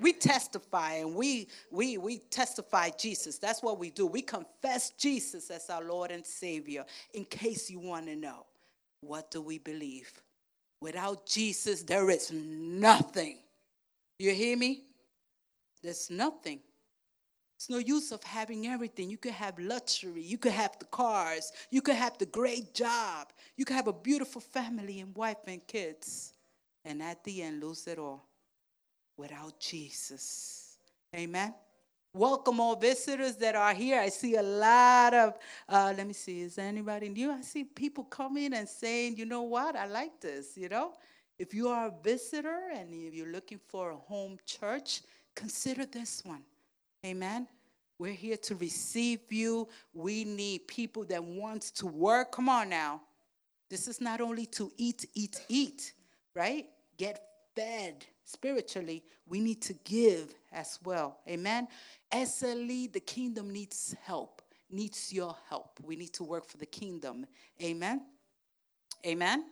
We 0.04 0.12
testify 0.12 0.96
and 0.96 1.16
we 1.16 1.48
we 1.72 1.98
we 1.98 2.18
testify 2.20 2.90
Jesus. 2.90 3.38
That's 3.38 3.64
what 3.64 3.80
we 3.80 3.90
do. 3.90 4.06
We 4.06 4.22
confess 4.22 4.90
Jesus 4.92 5.50
as 5.50 5.70
our 5.70 5.82
Lord 5.82 6.12
and 6.12 6.26
Savior. 6.26 6.84
In 7.14 7.24
case 7.24 7.70
you 7.70 7.80
want 7.80 8.08
to 8.08 8.18
know, 8.18 8.46
what 9.00 9.32
do 9.32 9.42
we 9.42 9.60
believe? 9.60 10.12
Without 10.82 11.26
Jesus, 11.26 11.84
there 11.84 12.10
is 12.10 12.34
nothing. 12.34 13.38
You 14.20 14.32
hear 14.32 14.58
me? 14.58 14.84
There's 15.82 16.10
nothing. 16.10 16.60
It's 17.56 17.70
no 17.70 17.78
use 17.78 18.12
of 18.12 18.22
having 18.24 18.68
everything. 18.68 19.10
You 19.10 19.18
could 19.18 19.32
have 19.32 19.58
luxury. 19.58 20.22
You 20.22 20.38
could 20.38 20.52
have 20.52 20.78
the 20.80 20.86
cars. 20.86 21.54
You 21.72 21.82
could 21.82 21.96
have 21.96 22.18
the 22.18 22.26
great 22.26 22.74
job. 22.74 23.32
You 23.56 23.64
could 23.64 23.78
have 23.78 23.88
a 23.88 23.94
beautiful 23.94 24.42
family 24.42 25.00
and 25.00 25.16
wife 25.16 25.48
and 25.48 25.66
kids. 25.66 26.34
And 26.84 27.02
at 27.02 27.24
the 27.24 27.42
end, 27.42 27.64
lose 27.64 27.88
it 27.88 27.98
all 27.98 28.28
without 29.18 29.60
Jesus. 29.60 30.78
Amen. 31.16 31.54
Welcome 32.14 32.60
all 32.60 32.76
visitors 32.76 33.36
that 33.38 33.56
are 33.56 33.74
here. 33.74 34.00
I 34.00 34.10
see 34.10 34.36
a 34.36 34.44
lot 34.44 35.14
of, 35.14 35.38
uh, 35.68 35.94
let 35.98 36.06
me 36.06 36.14
see, 36.14 36.42
is 36.42 36.58
anybody 36.58 37.10
new? 37.10 37.32
I 37.32 37.42
see 37.42 37.64
people 37.64 38.04
coming 38.04 38.54
and 38.54 38.70
saying, 38.70 39.18
you 39.18 39.26
know 39.26 39.42
what, 39.42 39.76
I 39.76 39.88
like 39.88 40.22
this, 40.22 40.56
you 40.56 40.70
know? 40.70 40.94
If 41.40 41.54
you 41.54 41.70
are 41.70 41.88
a 41.88 41.94
visitor 42.04 42.70
and 42.76 42.94
if 42.94 43.16
you're 43.16 43.32
looking 43.32 43.60
for 43.68 43.92
a 43.92 43.96
home 43.96 44.38
church, 44.46 45.02
Consider 45.36 45.86
this 45.86 46.24
one. 46.26 46.44
Amen. 47.06 47.48
We're 47.98 48.14
here 48.14 48.38
to 48.38 48.56
receive 48.56 49.20
you. 49.30 49.68
We 49.94 50.24
need 50.24 50.68
people 50.68 51.06
that 51.06 51.24
wants 51.24 51.72
to 51.72 51.88
work. 51.88 52.32
Come 52.32 52.50
on 52.50 52.70
now. 52.70 53.02
This 53.70 53.88
is 53.88 54.02
not 54.02 54.22
only 54.22 54.46
to 54.48 54.72
eat, 54.78 55.06
eat, 55.14 55.42
eat, 55.48 55.94
right? 56.36 56.68
Get 56.98 57.24
fed 57.56 58.06
spiritually. 58.26 59.04
We 59.28 59.40
need 59.40 59.62
to 59.64 59.74
give 59.84 60.34
as 60.52 60.80
well. 60.84 61.20
Amen. 61.28 61.68
SLE, 62.12 62.92
the 62.92 63.00
kingdom 63.00 63.52
needs 63.52 63.96
help, 64.04 64.42
needs 64.70 65.12
your 65.12 65.36
help. 65.50 65.80
We 65.84 65.96
need 65.96 66.14
to 66.14 66.24
work 66.24 66.46
for 66.46 66.58
the 66.58 66.66
kingdom. 66.66 67.26
Amen. 67.62 68.06
Amen. 69.06 69.46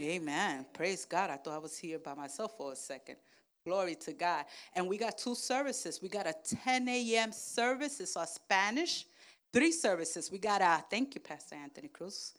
Amen. 0.00 0.66
Praise 0.72 1.04
God. 1.04 1.30
I 1.30 1.36
thought 1.36 1.54
I 1.54 1.58
was 1.58 1.78
here 1.78 1.98
by 1.98 2.14
myself 2.14 2.56
for 2.56 2.72
a 2.72 2.76
second. 2.76 3.16
Glory 3.64 3.94
to 3.94 4.12
God. 4.12 4.44
And 4.74 4.88
we 4.88 4.98
got 4.98 5.16
two 5.16 5.34
services. 5.34 6.00
We 6.02 6.08
got 6.08 6.26
a 6.26 6.34
10 6.64 6.88
a.m. 6.88 7.32
service, 7.32 8.00
it's 8.00 8.16
our 8.16 8.26
Spanish. 8.26 9.06
Three 9.52 9.72
services. 9.72 10.32
We 10.32 10.38
got 10.38 10.60
a, 10.60 10.84
thank 10.90 11.14
you, 11.14 11.20
Pastor 11.20 11.54
Anthony 11.54 11.88
Cruz. 11.88 12.34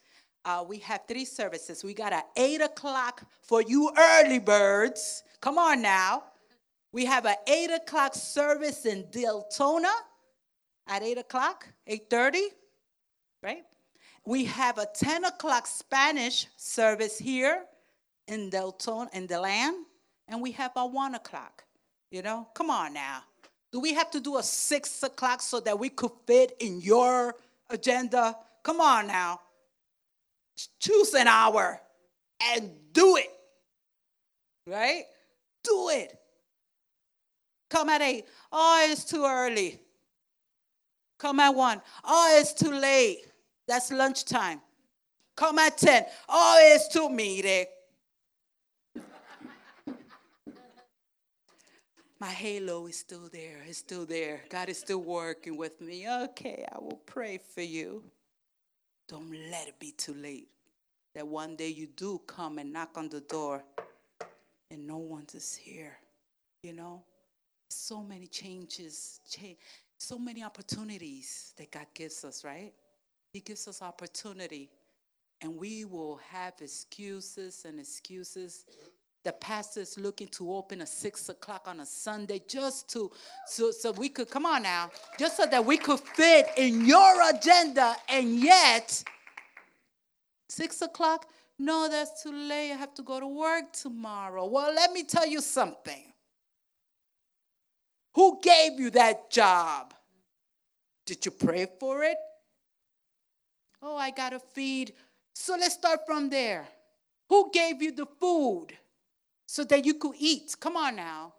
Uh, 0.46 0.64
we 0.68 0.78
have 0.80 1.02
three 1.08 1.26
services. 1.26 1.84
We 1.84 1.94
got 1.94 2.14
a 2.14 2.24
8 2.38 2.62
o'clock 2.62 3.24
for 3.42 3.62
you 3.62 3.92
early 3.98 4.40
birds. 4.40 5.24
Come 5.42 5.58
on 5.58 5.82
now. 5.82 6.24
We 6.92 7.06
have 7.06 7.26
a 7.26 7.36
8 7.48 7.72
o'clock 7.72 8.14
service 8.14 8.86
in 8.86 9.04
Deltona 9.06 9.92
at 10.88 11.04
8 11.04 11.18
o'clock, 11.18 11.68
8.30, 11.90 12.42
right? 13.42 13.64
We 14.26 14.46
have 14.46 14.78
a 14.78 14.86
10 14.96 15.26
o'clock 15.26 15.68
Spanish 15.68 16.48
service 16.56 17.18
here 17.18 17.66
in 18.28 18.50
Deltona, 18.52 19.14
in 19.14 19.28
DeLand 19.28 19.86
and 20.28 20.42
we 20.42 20.52
have 20.52 20.72
a 20.76 20.86
one 20.86 21.16
o'clock. 21.16 21.64
You 22.12 22.22
know, 22.22 22.48
come 22.54 22.70
on 22.70 22.94
now. 22.94 23.24
Do 23.72 23.80
we 23.80 23.94
have 23.94 24.10
to 24.12 24.20
do 24.20 24.38
a 24.38 24.44
six 24.44 25.04
o'clock 25.04 25.42
so 25.42 25.60
that 25.62 25.78
we 25.78 25.90
could 25.90 26.12
fit 26.26 26.56
in 26.60 26.82
your 26.82 27.36
agenda? 27.70 28.38
Come 28.64 28.80
on 28.80 29.08
now. 29.08 29.42
Choose 30.80 31.14
an 31.14 31.28
hour 31.28 31.82
and 32.42 32.72
do 32.92 33.18
it. 33.18 33.30
Right? 34.68 35.04
Do 35.64 35.90
it. 35.90 36.18
Come 37.70 37.90
at 37.90 38.02
eight. 38.02 38.26
Oh, 38.52 38.88
it's 38.90 39.04
too 39.04 39.26
early. 39.26 39.80
Come 41.18 41.40
at 41.40 41.56
one. 41.56 41.82
Oh, 42.04 42.38
it's 42.40 42.54
too 42.54 42.72
late. 42.72 43.20
That's 43.68 43.92
lunchtime. 43.92 44.62
Come 45.36 45.60
at 45.60 45.78
10. 45.78 46.06
Oh, 46.30 46.58
it's 46.62 46.88
too 46.88 47.10
meaty. 47.10 47.66
My 52.20 52.28
halo 52.28 52.88
is 52.88 52.98
still 52.98 53.28
there. 53.32 53.62
It's 53.68 53.80
still 53.80 54.06
there. 54.06 54.44
God 54.50 54.70
is 54.70 54.80
still 54.80 55.02
working 55.02 55.58
with 55.58 55.82
me. 55.82 56.10
Okay, 56.10 56.66
I 56.72 56.80
will 56.80 57.02
pray 57.06 57.40
for 57.54 57.62
you. 57.62 58.04
Don't 59.08 59.32
let 59.52 59.68
it 59.68 59.80
be 59.80 59.92
too 59.92 60.14
late. 60.14 60.50
That 61.14 61.28
one 61.28 61.56
day 61.56 61.70
you 61.70 61.88
do 61.88 62.22
come 62.28 62.58
and 62.58 62.74
knock 62.74 62.92
on 62.96 63.10
the 63.10 63.22
door 63.22 63.64
and 64.72 64.86
no 64.86 64.98
one 64.98 65.26
is 65.34 65.56
here. 65.56 65.98
You 66.64 66.74
know? 66.74 67.04
So 67.70 68.02
many 68.02 68.28
changes, 68.28 69.22
change, 69.30 69.58
so 69.98 70.18
many 70.18 70.44
opportunities 70.44 71.54
that 71.58 71.72
God 71.72 71.88
gives 71.94 72.24
us, 72.24 72.44
right? 72.44 72.74
He 73.32 73.40
gives 73.40 73.68
us 73.68 73.82
opportunity. 73.82 74.70
And 75.42 75.58
we 75.58 75.86
will 75.86 76.20
have 76.32 76.54
excuses 76.62 77.66
and 77.66 77.80
excuses 77.80 78.66
the 79.26 79.34
pastor 79.34 79.82
is 79.82 79.98
looking 79.98 80.28
to 80.28 80.54
open 80.54 80.82
at 80.82 80.88
six 80.88 81.28
o'clock 81.30 81.64
on 81.68 81.80
a 81.80 81.86
Sunday 81.86 82.42
just 82.48 82.88
to 82.92 83.12
so 83.48 83.72
so 83.72 83.92
we 83.92 84.08
could 84.08 84.30
come 84.30 84.46
on 84.46 84.64
now, 84.64 84.92
just 85.20 85.36
so 85.36 85.46
that 85.48 85.66
we 85.66 85.78
could 85.78 86.00
fit 86.00 86.48
in 86.58 86.86
your 86.86 87.30
agenda, 87.30 87.96
and 88.08 88.40
yet 88.40 89.04
six 90.48 90.82
o'clock. 90.82 91.28
No, 91.58 91.90
that's 91.90 92.22
too 92.22 92.32
late. 92.32 92.72
I 92.72 92.76
have 92.76 92.94
to 92.94 93.02
go 93.02 93.20
to 93.20 93.28
work 93.28 93.74
tomorrow. 93.74 94.46
Well, 94.46 94.74
let 94.74 94.92
me 94.92 95.04
tell 95.04 95.26
you 95.26 95.42
something. 95.42 96.14
Who 98.14 98.40
gave 98.42 98.80
you 98.80 98.92
that 98.92 99.32
job? 99.32 99.94
Did 101.06 101.26
you 101.26 101.32
pray 101.32 101.68
for 101.80 102.04
it? 102.04 102.18
Oh, 103.82 103.98
I 103.98 104.12
got 104.12 104.32
to 104.32 104.40
feed. 104.40 104.94
So 105.34 105.56
let's 105.60 105.76
start 105.76 106.02
from 106.06 106.30
there. 106.30 106.68
Who 107.30 107.50
gave 107.52 107.82
you 107.82 107.92
the 107.92 108.06
food? 108.06 108.68
So 109.46 109.64
that 109.66 109.86
you 109.86 109.96
could 109.96 110.16
eat. 110.18 110.56
Come 110.60 110.78
on 110.78 110.96
now. 110.96 111.34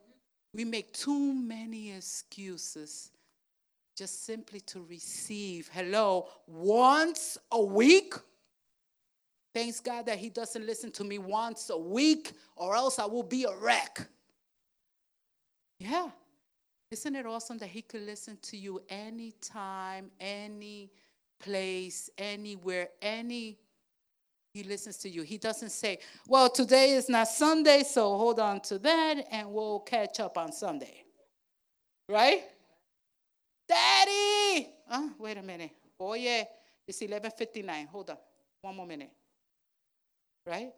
We 0.53 0.65
make 0.65 0.93
too 0.93 1.35
many 1.35 1.93
excuses 1.93 3.11
just 3.97 4.25
simply 4.25 4.61
to 4.61 4.83
receive. 4.83 5.71
Hello, 5.73 6.29
once 6.47 7.39
a 7.51 7.63
week. 7.63 8.15
Thanks 9.55 9.81
God 9.81 10.07
that 10.07 10.19
He 10.19 10.29
doesn't 10.29 10.67
listen 10.67 10.91
to 10.93 11.05
me 11.05 11.19
once 11.19 11.71
a 11.71 11.79
week, 11.79 12.33
or 12.57 12.77
else 12.77 12.99
I 12.99 13.07
will 13.07 13.23
be 13.23 13.45
a 13.45 13.57
wreck. 13.57 14.07
Yeah. 15.79 16.11
Isn't 16.91 17.17
it 17.17 17.27
awesome 17.27 17.59
that 17.59 17.69
He 17.69 17.83
could 17.83 18.03
listen 18.03 18.39
to 18.43 18.57
you 18.57 18.83
anytime, 18.89 20.11
any 20.21 20.91
place, 21.39 22.11
anywhere, 22.19 22.91
any 23.01 23.59
he 24.57 24.63
listens 24.63 24.97
to 24.97 25.11
you. 25.11 25.21
He 25.23 25.37
doesn't 25.37 25.69
say, 25.69 25.99
Well, 26.27 26.49
today 26.49 26.93
is 26.93 27.11
not 27.11 27.29
Sunday, 27.29 27.83
so 27.83 28.17
hold 28.17 28.41
on 28.41 28.61
to 28.63 28.79
that 28.79 29.27
and 29.31 29.53
we'll 29.53 29.81
catch 29.81 30.19
up 30.19 30.39
on 30.39 30.51
Sunday. 30.51 31.05
Right? 32.09 32.43
Daddy! 33.69 34.69
Oh, 34.91 35.11
wait 35.19 35.37
a 35.37 35.43
minute. 35.43 35.73
Oh, 36.01 36.15
yeah. 36.15 36.45
It's 36.89 37.03
11.59. 37.03 37.89
Hold 37.89 38.11
on. 38.11 38.17
One 38.63 38.77
more 38.77 38.87
minute. 38.87 39.11
Right? 40.47 40.73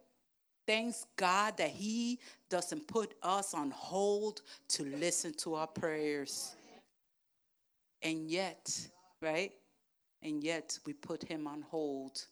Thanks 0.67 1.07
God 1.17 1.57
that 1.59 1.71
He 1.71 2.19
doesn't 2.51 2.89
put 2.89 3.15
us 3.23 3.55
on 3.55 3.71
hold 3.71 4.43
to 4.71 4.83
listen 4.83 5.35
to 5.35 5.55
our 5.55 5.69
prayers. 5.69 6.57
And 8.03 8.29
yet, 8.29 8.77
right? 9.23 9.53
And 10.23 10.43
yet 10.43 10.77
we 10.85 10.95
put 10.95 11.23
Him 11.23 11.47
on 11.47 11.63
hold 11.63 12.27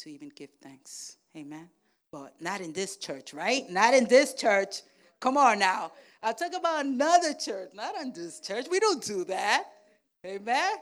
to 0.00 0.10
even 0.10 0.30
give 0.34 0.50
thanks. 0.62 1.16
Amen. 1.36 1.68
But 2.12 2.34
not 2.40 2.60
in 2.60 2.72
this 2.72 2.96
church, 2.96 3.32
right? 3.32 3.68
Not 3.70 3.94
in 3.94 4.06
this 4.06 4.34
church. 4.34 4.82
Come 5.20 5.36
on 5.36 5.58
now. 5.58 5.92
I'll 6.22 6.34
talk 6.34 6.52
about 6.56 6.84
another 6.84 7.34
church, 7.34 7.70
not 7.74 7.94
in 8.00 8.12
this 8.12 8.40
church. 8.40 8.66
We 8.70 8.80
don't 8.80 9.02
do 9.02 9.24
that. 9.24 9.64
Amen. 10.24 10.76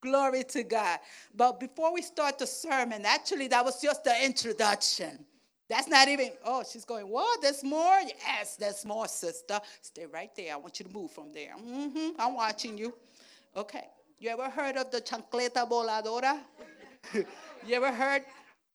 Glory 0.00 0.44
to 0.44 0.62
God. 0.62 0.98
But 1.34 1.60
before 1.60 1.92
we 1.92 2.02
start 2.02 2.38
the 2.38 2.46
sermon, 2.46 3.04
actually, 3.04 3.48
that 3.48 3.64
was 3.64 3.80
just 3.80 4.02
the 4.04 4.24
introduction. 4.24 5.24
That's 5.68 5.88
not 5.88 6.08
even, 6.08 6.30
oh, 6.44 6.64
she's 6.70 6.84
going, 6.84 7.08
what? 7.08 7.40
There's 7.40 7.62
more? 7.62 8.00
Yes, 8.26 8.56
there's 8.56 8.84
more, 8.84 9.06
sister. 9.08 9.60
Stay 9.80 10.06
right 10.06 10.30
there. 10.36 10.54
I 10.54 10.56
want 10.56 10.78
you 10.78 10.86
to 10.86 10.92
move 10.92 11.10
from 11.12 11.32
there. 11.32 11.54
Mm-hmm. 11.56 12.20
I'm 12.20 12.34
watching 12.34 12.76
you. 12.76 12.94
Okay. 13.56 13.86
You 14.18 14.30
ever 14.30 14.50
heard 14.50 14.76
of 14.76 14.90
the 14.90 15.00
chancleta 15.00 15.68
voladora? 15.68 16.40
you 17.14 17.74
ever 17.74 17.92
heard 17.92 18.24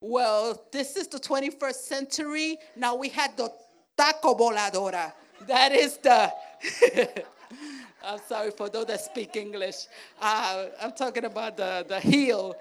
well, 0.02 0.66
this 0.72 0.96
is 0.96 1.08
the 1.08 1.20
21st 1.20 1.76
century. 1.76 2.58
Now 2.76 2.96
we 2.96 3.10
had 3.10 3.36
the 3.38 3.52
taco 3.98 4.36
voladora. 4.36 5.14
That 5.48 5.72
is 5.72 5.98
the. 5.98 6.32
I'm 8.04 8.20
sorry 8.28 8.52
for 8.52 8.70
those 8.70 8.86
that 8.86 9.02
speak 9.02 9.36
English. 9.36 9.88
Uh, 10.22 10.68
I'm 10.82 10.94
talking 10.94 11.26
about 11.26 11.58
the, 11.58 11.86
the 11.88 12.00
heel. 12.00 12.56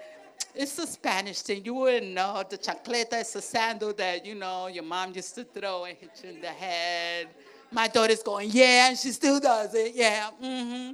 It's 0.53 0.77
a 0.79 0.87
Spanish 0.87 1.41
thing. 1.41 1.63
You 1.63 1.75
wouldn't 1.75 2.13
know. 2.13 2.43
The 2.49 2.57
chancleta 2.57 3.21
is 3.21 3.35
a 3.35 3.41
sandal 3.41 3.93
that, 3.93 4.25
you 4.25 4.35
know, 4.35 4.67
your 4.67 4.83
mom 4.83 5.13
used 5.13 5.35
to 5.35 5.43
throw 5.43 5.85
and 5.85 5.97
hit 5.97 6.09
you 6.23 6.31
in 6.31 6.41
the 6.41 6.47
head. 6.47 7.27
My 7.71 7.87
daughter's 7.87 8.23
going, 8.23 8.49
yeah, 8.51 8.89
and 8.89 8.97
she 8.97 9.11
still 9.11 9.39
does 9.39 9.73
it. 9.73 9.93
Yeah. 9.95 10.29
Mm-hmm. 10.43 10.93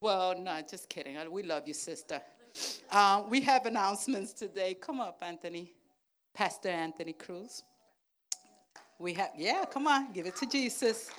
Well, 0.00 0.40
no, 0.40 0.60
just 0.68 0.88
kidding. 0.88 1.16
We 1.30 1.42
love 1.42 1.66
you, 1.66 1.74
sister. 1.74 2.20
Uh, 2.90 3.22
we 3.28 3.40
have 3.40 3.66
announcements 3.66 4.32
today. 4.32 4.74
Come 4.74 5.00
up, 5.00 5.18
Anthony. 5.22 5.72
Pastor 6.34 6.68
Anthony 6.68 7.14
Cruz. 7.14 7.62
We 8.98 9.14
have, 9.14 9.30
yeah, 9.36 9.64
come 9.70 9.86
on, 9.86 10.12
give 10.12 10.26
it 10.26 10.36
to 10.36 10.46
Jesus. 10.46 11.10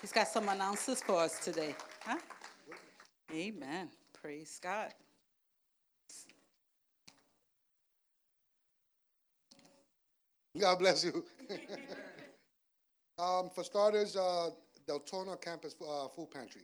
He's 0.00 0.12
got 0.12 0.28
some 0.28 0.48
announcements 0.48 1.02
for 1.02 1.20
us 1.20 1.38
today. 1.38 1.74
Huh? 2.00 2.18
Amen. 3.32 3.88
Praise 4.12 4.60
God. 4.62 4.92
God 10.58 10.78
bless 10.78 11.04
you. 11.04 11.24
um, 13.18 13.50
for 13.54 13.62
starters, 13.62 14.16
uh, 14.16 14.50
Deltona 14.88 15.40
Campus 15.40 15.76
uh, 15.80 16.08
Food 16.08 16.30
Pantry. 16.32 16.62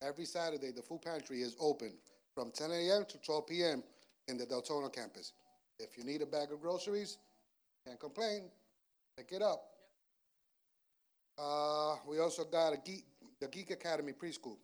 Every 0.00 0.24
Saturday, 0.24 0.70
the 0.70 0.82
food 0.82 1.02
pantry 1.02 1.42
is 1.42 1.56
open 1.60 1.92
from 2.34 2.50
10 2.50 2.70
a.m. 2.70 3.04
to 3.08 3.18
12 3.18 3.46
p.m. 3.46 3.82
in 4.28 4.36
the 4.36 4.46
Deltona 4.46 4.92
campus. 4.92 5.32
If 5.78 5.98
you 5.98 6.04
need 6.04 6.22
a 6.22 6.26
bag 6.26 6.52
of 6.52 6.60
groceries, 6.60 7.18
can't 7.86 7.98
complain, 7.98 8.44
pick 9.16 9.32
it 9.32 9.42
up. 9.42 9.64
Uh, 11.38 11.96
we 12.08 12.18
also 12.20 12.44
got 12.44 12.72
a 12.72 12.76
geek, 12.76 13.04
the 13.40 13.48
Geek 13.48 13.70
Academy 13.70 14.12
preschool 14.12 14.56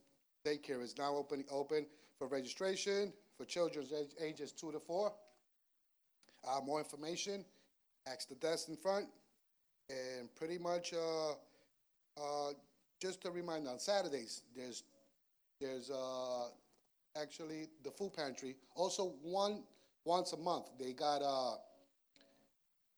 daycare 0.47 0.83
is 0.83 0.97
now 0.97 1.15
open 1.15 1.45
open 1.51 1.87
for 2.19 2.29
registration 2.29 3.13
for 3.37 3.45
children 3.45 3.87
ages 4.21 4.53
two 4.53 4.71
to 4.73 4.79
four. 4.79 5.13
Uh, 6.47 6.61
more 6.65 6.79
information, 6.79 7.45
ask 8.07 8.29
the 8.29 8.35
desk 8.37 8.69
in 8.69 8.77
front, 8.77 9.07
and 9.91 10.33
pretty 10.37 10.59
much 10.59 10.93
uh, 10.95 11.33
uh, 12.21 12.53
just 13.01 13.25
a 13.25 13.31
reminder 13.31 13.71
on 13.71 13.79
Saturdays 13.79 14.43
there's 14.57 14.85
there's 15.61 15.91
uh, 15.91 16.49
actually 17.21 17.69
the 17.85 17.91
food 17.91 18.13
pantry. 18.15 18.57
Also, 18.75 19.15
one 19.23 19.63
once 20.05 20.33
a 20.33 20.37
month 20.37 20.67
they 20.79 20.93
got 20.93 21.23
uh, 21.23 21.57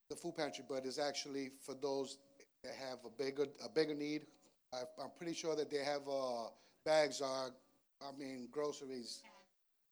the 0.08 0.16
food 0.16 0.36
pantry, 0.36 0.64
but 0.68 0.84
it's 0.84 0.98
actually 0.98 1.50
for 1.64 1.74
those 1.74 2.18
that 2.64 2.72
have 2.74 2.98
a 3.04 3.22
bigger 3.22 3.46
a 3.64 3.68
bigger 3.68 3.94
need. 3.94 4.22
I, 4.72 4.82
I'm 5.02 5.10
pretty 5.16 5.34
sure 5.34 5.56
that 5.56 5.70
they 5.70 5.78
have 5.78 6.02
uh, 6.08 6.48
bags 6.84 7.20
are, 7.20 7.50
I 8.00 8.16
mean, 8.16 8.48
groceries 8.52 9.22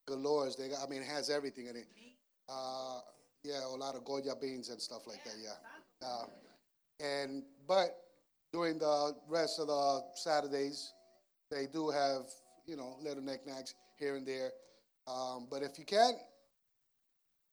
galore. 0.07 0.49
They 0.57 0.69
got, 0.69 0.79
I 0.85 0.89
mean, 0.89 1.01
it 1.01 1.07
has 1.07 1.29
everything 1.29 1.67
in 1.67 1.75
it. 1.75 1.87
Uh, 2.47 2.99
yeah, 3.43 3.65
a 3.65 3.75
lot 3.75 3.95
of 3.95 4.05
Goya 4.05 4.35
beans 4.41 4.69
and 4.69 4.81
stuff 4.81 5.05
like 5.07 5.23
that. 5.25 5.35
Yeah, 5.41 6.07
uh, 6.07 6.25
and 6.99 7.43
but 7.67 7.97
during 8.53 8.79
the 8.79 9.15
rest 9.27 9.59
of 9.59 9.67
the 9.67 10.01
Saturdays, 10.15 10.93
they 11.51 11.67
do 11.71 11.89
have 11.89 12.23
you 12.65 12.77
know 12.77 12.97
little 13.01 13.23
knickknacks 13.23 13.73
here 13.99 14.15
and 14.15 14.25
there. 14.25 14.51
Um, 15.07 15.47
but 15.49 15.61
if 15.61 15.77
you 15.77 15.85
can, 15.85 16.13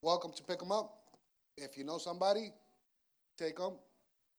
welcome 0.03 0.33
to 0.33 0.43
pick 0.43 0.59
them 0.61 0.73
up. 0.73 0.93
If 1.57 1.77
you 1.77 1.85
know 1.85 1.99
somebody, 1.99 2.53
take 3.37 3.57
them. 3.57 3.75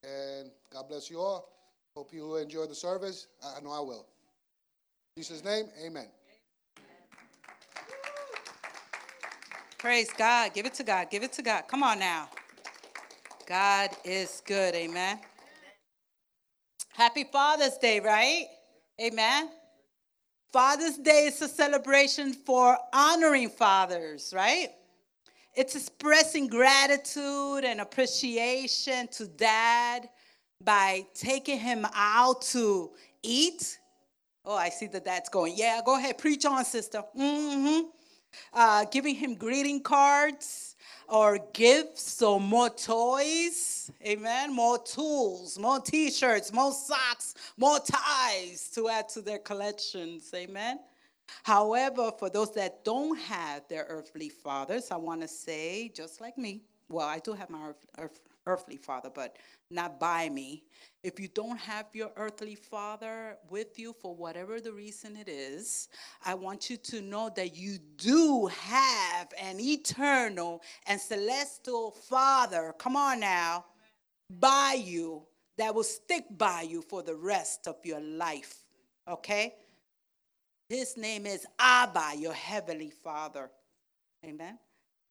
And 0.04 0.52
God 0.72 0.88
bless 0.88 1.10
you 1.10 1.20
all. 1.20 1.50
Hope 1.96 2.14
you 2.14 2.36
enjoy 2.38 2.66
the 2.68 2.76
service. 2.76 3.28
I 3.44 3.60
know 3.62 3.72
I 3.72 3.80
will. 3.80 4.06
In 5.16 5.24
Jesus' 5.24 5.44
name, 5.44 5.66
amen. 5.86 6.08
Praise 9.78 10.10
God. 10.18 10.54
Give 10.54 10.66
it 10.66 10.74
to 10.76 10.84
God. 10.84 11.10
Give 11.10 11.24
it 11.24 11.34
to 11.34 11.42
God. 11.42 11.64
Come 11.68 11.84
on 11.84 12.00
now. 12.00 12.30
God 13.48 13.90
is 14.04 14.42
good. 14.46 14.76
Amen. 14.76 15.20
Happy 16.94 17.24
Father's 17.32 17.78
Day, 17.78 18.00
right? 18.00 18.46
Amen. 19.02 19.50
Father's 20.54 20.98
Day 20.98 21.26
is 21.26 21.42
a 21.42 21.48
celebration 21.48 22.34
for 22.34 22.78
honoring 22.94 23.50
fathers, 23.50 24.34
right? 24.36 24.70
It's 25.54 25.76
expressing 25.76 26.48
gratitude 26.48 27.66
and 27.66 27.82
appreciation 27.82 29.08
to 29.10 29.28
dad 29.28 30.08
by 30.64 31.06
taking 31.14 31.60
him 31.60 31.86
out 31.94 32.42
to 32.44 32.92
eat. 33.24 33.78
Oh, 34.46 34.56
I 34.56 34.70
see 34.70 34.88
that 34.88 35.04
that's 35.04 35.30
going. 35.30 35.54
Yeah, 35.58 35.82
go 35.86 35.98
ahead, 35.98 36.18
preach 36.18 36.46
on, 36.46 36.64
sister. 36.64 37.04
Mm-hmm. 37.18 37.88
Uh, 38.54 38.86
giving 38.86 39.16
him 39.16 39.36
greeting 39.36 39.82
cards 39.82 40.77
or 41.08 41.40
gifts 41.54 42.22
or 42.22 42.40
more 42.40 42.70
toys. 42.70 43.92
Amen. 44.06 44.54
More 44.54 44.78
tools, 44.80 45.58
more 45.58 45.80
t 45.80 46.12
shirts, 46.12 46.52
more 46.54 46.72
socks, 46.72 47.36
more 47.58 47.80
ties 47.80 48.70
to 48.76 48.90
add 48.90 49.10
to 49.10 49.22
their 49.22 49.40
collections. 49.40 50.32
Amen. 50.36 50.80
However, 51.44 52.12
for 52.18 52.30
those 52.30 52.54
that 52.54 52.84
don't 52.84 53.18
have 53.18 53.68
their 53.68 53.86
earthly 53.90 54.30
fathers, 54.30 54.92
I 54.92 54.98
want 54.98 55.22
to 55.22 55.28
say, 55.28 55.90
just 55.94 56.22
like 56.22 56.38
me, 56.38 56.62
well, 56.90 57.08
I 57.08 57.20
do 57.20 57.34
have 57.34 57.50
my 57.50 57.68
earth, 57.68 57.86
earth, 57.98 58.20
earthly 58.46 58.78
father, 58.78 59.10
but 59.14 59.38
not 59.70 60.00
by 60.00 60.30
me. 60.30 60.64
If 61.08 61.22
you 61.22 61.30
don't 61.30 61.58
have 61.60 61.86
your 61.94 62.12
earthly 62.18 62.56
father 62.56 63.38
with 63.50 63.80
you 63.80 63.96
for 64.02 64.14
whatever 64.14 64.60
the 64.60 64.74
reason 64.74 65.16
it 65.16 65.30
is, 65.30 65.88
I 66.26 66.34
want 66.34 66.70
you 66.70 66.76
to 66.76 67.02
know 67.02 67.32
that 67.34 67.56
you 67.56 67.78
do 67.96 68.48
have 68.48 69.30
an 69.42 69.58
eternal 69.58 70.62
and 70.86 71.00
celestial 71.00 71.92
father, 71.92 72.76
come 72.78 72.98
on 72.98 73.22
now, 73.22 73.64
by 74.30 74.76
you 74.84 75.22
that 75.58 75.74
will 75.74 75.86
stick 75.86 76.26
by 76.38 76.64
you 76.64 76.82
for 76.82 77.02
the 77.04 77.16
rest 77.16 77.68
of 77.68 77.78
your 77.86 78.02
life. 78.02 78.66
Okay? 79.08 79.54
His 80.68 80.98
name 80.98 81.26
is 81.26 81.48
Abba, 81.58 82.16
your 82.18 82.34
heavenly 82.34 82.92
father. 82.92 83.50
Amen. 84.26 84.60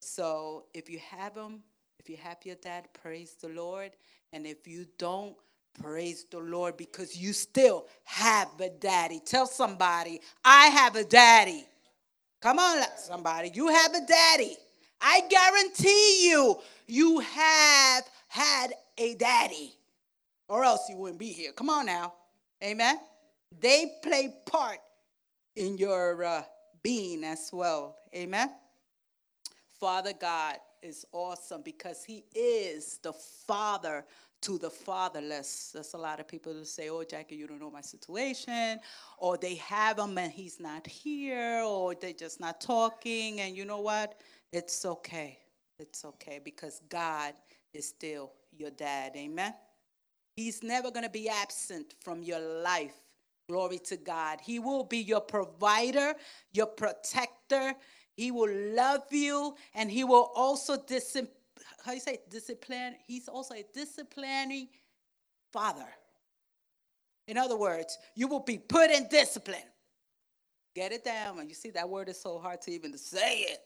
So 0.02 0.66
if 0.74 0.90
you 0.90 0.98
have 1.10 1.34
him, 1.34 1.62
if 1.98 2.10
you 2.10 2.18
have 2.18 2.36
your 2.44 2.56
dad, 2.56 2.88
praise 2.92 3.34
the 3.40 3.48
Lord. 3.48 3.92
And 4.34 4.46
if 4.46 4.68
you 4.68 4.86
don't, 4.98 5.34
praise 5.80 6.25
the 6.30 6.38
Lord 6.38 6.76
because 6.76 7.16
you 7.16 7.33
still 7.33 7.87
have 8.04 8.49
a 8.61 8.68
daddy. 8.68 9.21
Tell 9.25 9.47
somebody, 9.47 10.21
I 10.45 10.66
have 10.66 10.97
a 10.97 11.04
daddy. 11.04 11.66
Come 12.40 12.59
on, 12.59 12.85
somebody, 12.99 13.50
you 13.54 13.68
have 13.68 13.95
a 13.95 14.06
daddy. 14.06 14.56
I 15.00 15.23
guarantee 15.28 16.28
you, 16.28 16.56
you 16.87 17.21
have 17.21 18.04
had 18.28 18.68
a 18.99 19.14
daddy, 19.14 19.75
or 20.49 20.64
else 20.64 20.88
you 20.88 20.97
wouldn't 20.97 21.18
be 21.18 21.33
here. 21.33 21.52
Come 21.52 21.71
on 21.71 21.87
now. 21.87 22.14
Amen. 22.62 22.99
They 23.61 23.92
play 24.02 24.35
part 24.47 24.78
in 25.54 25.78
your 25.78 26.25
uh, 26.25 26.42
being 26.83 27.25
as 27.25 27.50
well. 27.52 27.97
Amen. 28.14 28.50
Father 29.80 30.12
God 30.18 30.56
is 30.83 31.04
awesome 31.12 31.62
because 31.62 32.04
He 32.04 32.25
is 32.35 32.99
the 33.02 33.12
Father 33.12 34.04
to 34.46 34.58
the 34.58 34.70
fatherless. 34.70 35.72
There's 35.74 35.94
a 35.94 35.98
lot 35.98 36.20
of 36.20 36.28
people 36.28 36.52
who 36.52 36.64
say, 36.64 36.88
Oh, 36.88 37.02
Jackie, 37.02 37.34
you 37.34 37.48
don't 37.48 37.60
know 37.60 37.70
my 37.70 37.80
situation, 37.80 38.78
or 39.18 39.36
they 39.36 39.56
have 39.56 39.98
him 39.98 40.16
and 40.16 40.32
he's 40.32 40.60
not 40.60 40.86
here, 40.86 41.62
or 41.66 41.96
they're 41.96 42.12
just 42.12 42.38
not 42.38 42.60
talking. 42.60 43.40
And 43.40 43.56
you 43.56 43.64
know 43.64 43.80
what? 43.80 44.20
It's 44.52 44.84
okay. 44.86 45.38
It's 45.80 46.04
okay 46.04 46.40
because 46.42 46.80
God 46.88 47.34
is 47.75 47.88
still 47.88 48.30
your 48.56 48.71
dad. 48.71 49.12
Amen. 49.16 49.52
He's 50.36 50.62
never 50.62 50.92
going 50.92 51.04
to 51.04 51.10
be 51.10 51.28
absent 51.28 51.94
from 52.00 52.23
your 52.23 52.40
life. 52.40 52.94
Glory 53.49 53.80
to 53.80 53.97
God. 53.97 54.38
He 54.40 54.60
will 54.60 54.84
be 54.84 54.99
your 54.99 55.23
provider, 55.23 56.14
your 56.52 56.66
protector. 56.66 57.75
He 58.16 58.30
will 58.30 58.54
love 58.75 59.02
you, 59.10 59.56
and 59.75 59.90
he 59.90 60.04
will 60.04 60.30
also 60.36 60.76
discipline. 60.76 61.32
How 61.84 61.92
you 61.92 62.00
say 62.00 62.19
discipline? 62.30 62.97
He's 63.06 63.28
also 63.28 63.54
a 63.54 63.64
disciplining 63.75 64.69
father. 65.52 65.86
In 67.28 67.36
other 67.36 67.56
words, 67.56 67.99
you 68.14 68.28
will 68.28 68.40
be 68.40 68.58
put 68.58 68.90
in 68.90 69.08
discipline. 69.08 69.69
Get 70.75 70.92
it 70.92 71.04
down. 71.04 71.38
And 71.38 71.49
you 71.49 71.54
see 71.54 71.71
that 71.71 71.88
word 71.88 72.08
is 72.08 72.21
so 72.21 72.38
hard 72.38 72.60
to 72.62 72.71
even 72.71 72.97
say 72.99 73.38
it. 73.38 73.60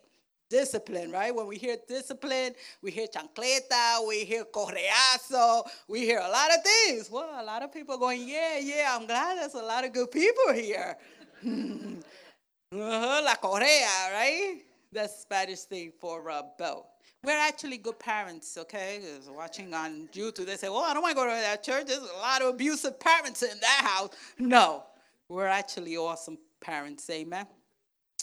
Discipline, 0.49 1.13
right? 1.13 1.35
When 1.35 1.47
we 1.47 1.57
hear 1.57 1.77
discipline, 1.89 2.55
we 2.83 2.91
hear 2.91 3.07
chancleta, 3.07 4.07
we 4.07 4.25
hear 4.25 4.45
correazo, 4.45 5.63
we 5.89 6.01
hear 6.01 6.19
a 6.19 6.29
lot 6.29 6.51
of 6.51 6.63
things. 6.65 7.09
Well, 7.11 7.31
a 7.41 7.45
lot 7.45 7.63
of 7.63 7.73
people 7.73 7.99
going, 7.99 8.29
yeah, 8.29 8.59
yeah, 8.59 8.97
I'm 8.99 9.07
glad 9.07 9.39
there's 9.39 9.55
a 9.55 9.63
lot 9.63 9.85
of 9.85 9.93
good 9.93 10.11
people 10.11 10.53
here. 10.53 10.97
uh-huh, 11.47 13.23
la 13.25 13.35
correa, 13.37 14.11
right? 14.13 14.63
That's 14.93 15.21
Spanish 15.23 15.61
thing 15.61 15.93
for 16.01 16.29
a 16.29 16.35
uh, 16.35 16.43
belt. 16.59 16.90
We're 17.23 17.39
actually 17.39 17.77
good 17.77 17.99
parents, 17.99 18.57
okay? 18.57 19.01
Watching 19.29 19.75
on 19.75 20.09
YouTube, 20.13 20.47
they 20.47 20.57
say, 20.57 20.71
well, 20.71 20.85
I 20.85 20.95
don't 20.95 21.03
want 21.03 21.17
to 21.17 21.23
go 21.23 21.27
to 21.27 21.31
that 21.31 21.63
church. 21.63 21.87
There's 21.87 21.99
a 21.99 22.19
lot 22.19 22.41
of 22.41 22.55
abusive 22.55 22.99
parents 22.99 23.43
in 23.43 23.61
that 23.61 23.83
house. 23.85 24.11
No, 24.39 24.85
we're 25.29 25.47
actually 25.47 25.99
awesome 25.99 26.39
parents, 26.63 27.11
amen? 27.11 27.47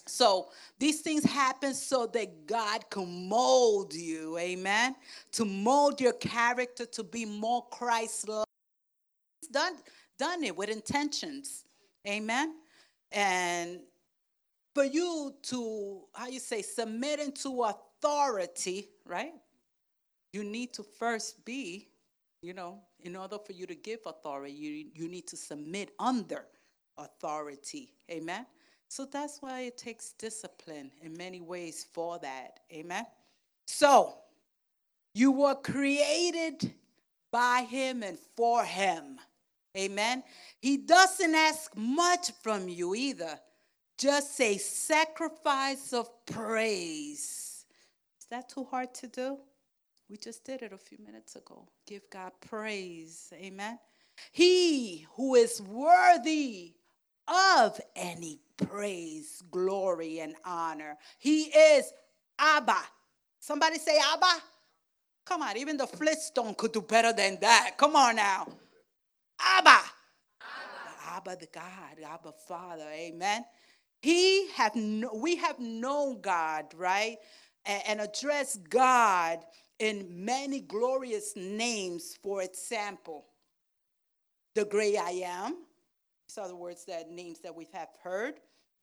So 0.08 0.48
these 0.80 1.02
things 1.02 1.24
happen 1.26 1.76
so 1.76 2.08
that 2.08 2.48
God 2.48 2.90
can 2.90 3.30
mold 3.30 3.94
you, 3.94 4.38
amen? 4.40 4.96
To 5.34 5.46
mold 5.46 6.02
your 6.02 6.14
character 6.14 6.86
to 6.86 7.04
be 7.04 7.26
more 7.26 7.68
Christ-like. 7.70 8.48
He's 9.42 9.50
done, 9.50 9.74
done 10.18 10.44
it 10.44 10.58
with 10.58 10.70
intentions, 10.70 11.66
amen? 12.08 12.56
And 13.12 13.82
for 14.74 14.86
you 14.86 15.36
to, 15.44 16.02
how 16.14 16.28
you 16.28 16.40
say, 16.40 16.62
submit 16.64 17.20
into 17.20 17.62
authority, 17.62 17.84
right? 19.06 19.34
You 20.34 20.44
need 20.44 20.74
to 20.74 20.84
first 20.84 21.44
be, 21.46 21.88
you 22.42 22.54
know, 22.54 22.82
in 23.02 23.16
order 23.16 23.38
for 23.44 23.54
you 23.54 23.66
to 23.66 23.76
give 23.76 24.00
authority, 24.06 24.54
you, 24.54 24.86
you 24.94 25.10
need 25.10 25.28
to 25.28 25.38
submit 25.38 25.92
under 26.00 26.46
authority, 26.98 27.94
amen? 28.10 28.46
So 28.90 29.06
that's 29.06 29.42
why 29.42 29.62
it 29.62 29.78
takes 29.78 30.14
discipline 30.14 30.92
in 31.02 31.16
many 31.18 31.42
ways 31.42 31.86
for 31.94 32.20
that. 32.20 32.62
Amen. 32.72 33.06
So 33.66 34.16
you 35.14 35.32
were 35.32 35.56
created 35.56 36.74
by 37.32 37.66
him 37.70 38.04
and 38.04 38.18
for 38.36 38.64
him. 38.64 39.20
Amen. 39.78 40.24
He 40.60 40.78
doesn't 40.78 41.36
ask 41.36 41.76
much 41.76 42.32
from 42.42 42.70
you 42.70 42.96
either. 42.96 43.40
Just 43.98 44.40
a 44.40 44.58
sacrifice 44.58 45.92
of 45.94 46.10
praise. 46.26 47.47
Is 48.28 48.32
that 48.32 48.50
too 48.50 48.66
hard 48.66 48.94
to 48.96 49.08
do? 49.08 49.38
We 50.10 50.18
just 50.18 50.44
did 50.44 50.62
it 50.62 50.74
a 50.74 50.78
few 50.78 50.98
minutes 50.98 51.38
ago. 51.38 51.66
Give 51.86 52.02
God 52.12 52.34
praise. 52.42 53.32
Amen. 53.34 53.80
He 54.34 55.08
who 55.16 55.36
is 55.36 55.62
worthy 55.62 56.74
of 57.26 57.80
any 57.96 58.42
praise, 58.58 59.42
glory, 59.50 60.20
and 60.20 60.36
honor. 60.44 60.98
He 61.20 61.44
is 61.44 61.94
Abba. 62.38 62.80
Somebody 63.40 63.78
say 63.78 63.98
Abba. 63.98 64.42
Come 65.26 65.44
on, 65.44 65.56
even 65.56 65.78
the 65.78 65.88
Flintstone 65.88 66.54
could 66.56 66.74
do 66.74 66.82
better 66.82 67.14
than 67.14 67.38
that. 67.40 67.76
Come 67.78 67.96
on 67.96 68.18
now. 68.18 68.46
Abba. 69.40 69.70
Abba, 70.42 71.16
Abba 71.16 71.38
the 71.40 71.48
God, 71.54 71.64
Abba 72.06 72.34
Father. 72.46 72.90
Amen. 72.92 73.46
He 74.02 74.50
have 74.52 74.76
no, 74.76 75.14
we 75.16 75.38
have 75.38 75.60
known 75.60 76.20
God, 76.20 76.66
right? 76.76 77.18
And, 77.68 78.00
address 78.00 78.58
God 78.70 79.40
in 79.80 80.26
many 80.26 80.62
glorious 80.62 81.34
names, 81.36 82.18
for 82.24 82.42
example, 82.42 83.26
the 84.56 84.64
great 84.64 84.98
I 84.98 85.12
am, 85.26 85.58
these 86.28 86.38
are 86.38 86.48
the 86.48 86.56
words 86.56 86.86
that 86.86 87.12
names 87.12 87.40
that 87.40 87.56
we 87.56 87.68
have 87.74 87.90
heard. 88.02 88.36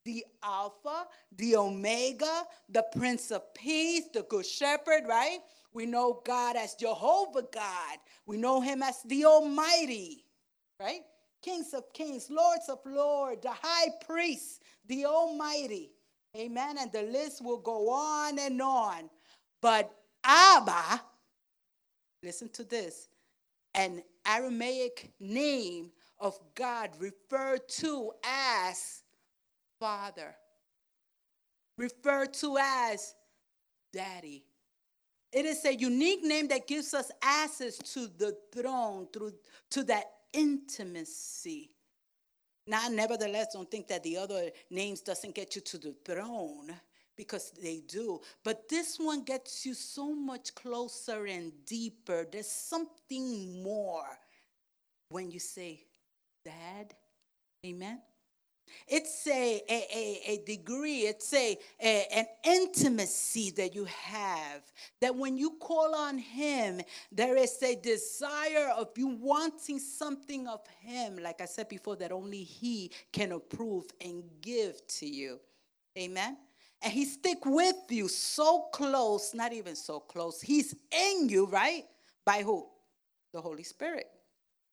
The 0.03 0.23
Alpha, 0.43 1.07
the 1.35 1.55
Omega, 1.55 2.43
the 2.69 2.85
Prince 2.95 3.31
of 3.31 3.41
Peace, 3.55 4.03
the 4.13 4.21
Good 4.23 4.45
Shepherd, 4.45 5.03
right? 5.07 5.39
We 5.73 5.87
know 5.87 6.21
God 6.23 6.55
as 6.55 6.75
Jehovah 6.75 7.43
God. 7.51 7.97
We 8.27 8.37
know 8.37 8.61
him 8.61 8.83
as 8.83 9.01
the 9.03 9.25
Almighty, 9.25 10.25
right? 10.79 11.01
Kings 11.41 11.73
of 11.73 11.91
kings, 11.91 12.29
lords 12.29 12.69
of 12.69 12.79
lords, 12.85 13.41
the 13.41 13.51
high 13.51 13.89
priest, 14.07 14.61
the 14.87 15.05
Almighty. 15.05 15.91
Amen. 16.35 16.77
And 16.79 16.91
the 16.91 17.03
list 17.03 17.43
will 17.43 17.59
go 17.59 17.89
on 17.89 18.37
and 18.39 18.61
on. 18.61 19.09
But 19.61 19.91
Abba, 20.23 21.01
listen 22.21 22.49
to 22.49 22.63
this, 22.63 23.07
an 23.73 24.03
Aramaic 24.27 25.11
name 25.19 25.91
of 26.19 26.37
God 26.55 26.91
referred 26.99 27.67
to 27.69 28.11
as 28.23 29.03
Father, 29.79 30.35
referred 31.77 32.33
to 32.35 32.57
as 32.59 33.13
Daddy. 33.93 34.43
It 35.31 35.45
is 35.45 35.65
a 35.65 35.75
unique 35.75 36.23
name 36.23 36.47
that 36.47 36.67
gives 36.67 36.93
us 36.93 37.11
access 37.21 37.77
to 37.93 38.07
the 38.07 38.37
throne 38.53 39.07
through 39.11 39.33
to 39.71 39.83
that 39.83 40.05
intimacy. 40.31 41.74
Now, 42.67 42.87
nevertheless, 42.89 43.53
don't 43.53 43.69
think 43.69 43.87
that 43.89 44.03
the 44.03 44.17
other 44.17 44.49
names 44.69 45.01
doesn't 45.01 45.35
get 45.35 45.55
you 45.55 45.61
to 45.61 45.77
the 45.77 45.95
throne 46.03 46.73
because 47.15 47.51
they 47.51 47.81
do. 47.87 48.21
But 48.43 48.67
this 48.67 48.97
one 48.97 49.23
gets 49.23 49.65
you 49.65 49.73
so 49.73 50.13
much 50.13 50.53
closer 50.55 51.25
and 51.25 51.51
deeper. 51.65 52.27
There's 52.29 52.49
something 52.49 53.61
more 53.63 54.17
when 55.09 55.31
you 55.31 55.39
say, 55.39 55.85
Dad. 56.43 56.93
Amen. 57.65 58.01
It's 58.87 59.25
a, 59.27 59.61
a, 59.69 60.21
a, 60.27 60.43
degree, 60.45 61.01
it's 61.01 61.33
a, 61.33 61.57
a, 61.81 62.07
an 62.13 62.25
intimacy 62.43 63.51
that 63.51 63.73
you 63.73 63.85
have. 63.85 64.61
That 65.01 65.15
when 65.15 65.37
you 65.37 65.57
call 65.59 65.95
on 65.95 66.17
Him, 66.17 66.81
there 67.11 67.35
is 67.35 67.61
a 67.63 67.75
desire 67.75 68.69
of 68.77 68.89
you 68.95 69.07
wanting 69.07 69.79
something 69.79 70.47
of 70.47 70.61
Him, 70.81 71.17
like 71.17 71.41
I 71.41 71.45
said 71.45 71.69
before, 71.69 71.95
that 71.97 72.11
only 72.11 72.43
He 72.43 72.91
can 73.11 73.31
approve 73.31 73.85
and 73.99 74.23
give 74.41 74.85
to 74.87 75.07
you. 75.07 75.39
Amen. 75.97 76.37
And 76.81 76.93
He 76.93 77.05
stick 77.05 77.45
with 77.45 77.75
you 77.89 78.07
so 78.07 78.67
close, 78.71 79.33
not 79.33 79.53
even 79.53 79.75
so 79.75 79.99
close. 79.99 80.41
He's 80.41 80.75
in 80.91 81.29
you, 81.29 81.47
right? 81.47 81.85
By 82.25 82.43
who? 82.43 82.67
The 83.33 83.41
Holy 83.41 83.63
Spirit. 83.63 84.07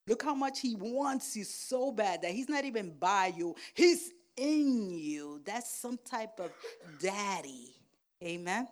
Look 0.07 0.23
how 0.23 0.35
much 0.35 0.61
he 0.61 0.75
wants 0.75 1.37
you 1.37 1.45
so 1.45 1.93
bad 1.93 2.23
that 2.23 2.33
he's 2.33 2.49
not 2.49 2.65
even 2.65 2.91
by 2.99 3.33
you, 3.37 3.55
he's 3.75 4.11
in 4.37 4.91
you. 4.91 5.41
That's 5.45 5.73
some 5.73 5.99
type 6.05 6.41
of 6.41 6.51
daddy. 7.01 7.75
Amen. 8.23 8.67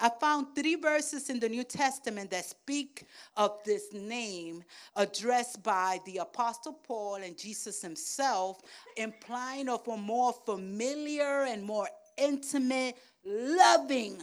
I 0.00 0.10
found 0.20 0.54
three 0.54 0.76
verses 0.76 1.28
in 1.28 1.40
the 1.40 1.48
New 1.48 1.64
Testament 1.64 2.30
that 2.30 2.44
speak 2.44 3.06
of 3.36 3.58
this 3.64 3.92
name 3.92 4.62
addressed 4.94 5.62
by 5.64 5.98
the 6.06 6.18
Apostle 6.18 6.74
Paul 6.74 7.16
and 7.16 7.36
Jesus 7.36 7.82
himself, 7.82 8.60
implying 8.96 9.68
of 9.68 9.86
a 9.88 9.96
more 9.96 10.32
familiar 10.46 11.44
and 11.44 11.64
more 11.64 11.88
intimate, 12.16 12.96
loving 13.24 14.18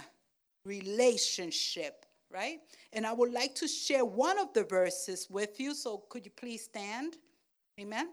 relationship 0.64 2.05
right? 2.36 2.60
And 2.92 3.08
I 3.08 3.14
would 3.14 3.32
like 3.32 3.56
to 3.56 3.68
share 3.68 4.04
one 4.04 4.38
of 4.38 4.54
the 4.54 4.66
verses 4.66 5.28
with 5.30 5.60
you. 5.60 5.74
So 5.74 6.04
could 6.10 6.26
you 6.26 6.32
please 6.32 6.66
stand? 6.66 7.16
Amen. 7.80 8.10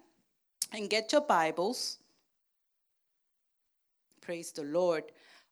And 0.73 0.89
get 0.89 1.11
your 1.13 1.23
Bibles. 1.23 1.99
Praise 4.21 4.53
the 4.53 4.63
Lord. 4.63 5.05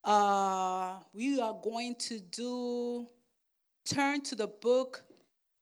Uh, 0.05 0.95
we 1.13 1.41
are 1.41 1.59
going 1.63 1.97
to 1.97 2.21
do 2.21 3.07
turn 3.85 4.21
to 4.23 4.37
the 4.37 4.47
book 4.47 5.03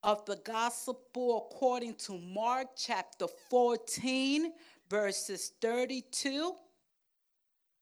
of 0.03 0.25
the 0.27 0.37
gospel 0.45 1.49
according 1.51 1.95
to 1.95 2.19
Mark 2.19 2.69
chapter 2.77 3.27
14, 3.49 4.53
verses 4.91 5.53
32 5.61 6.53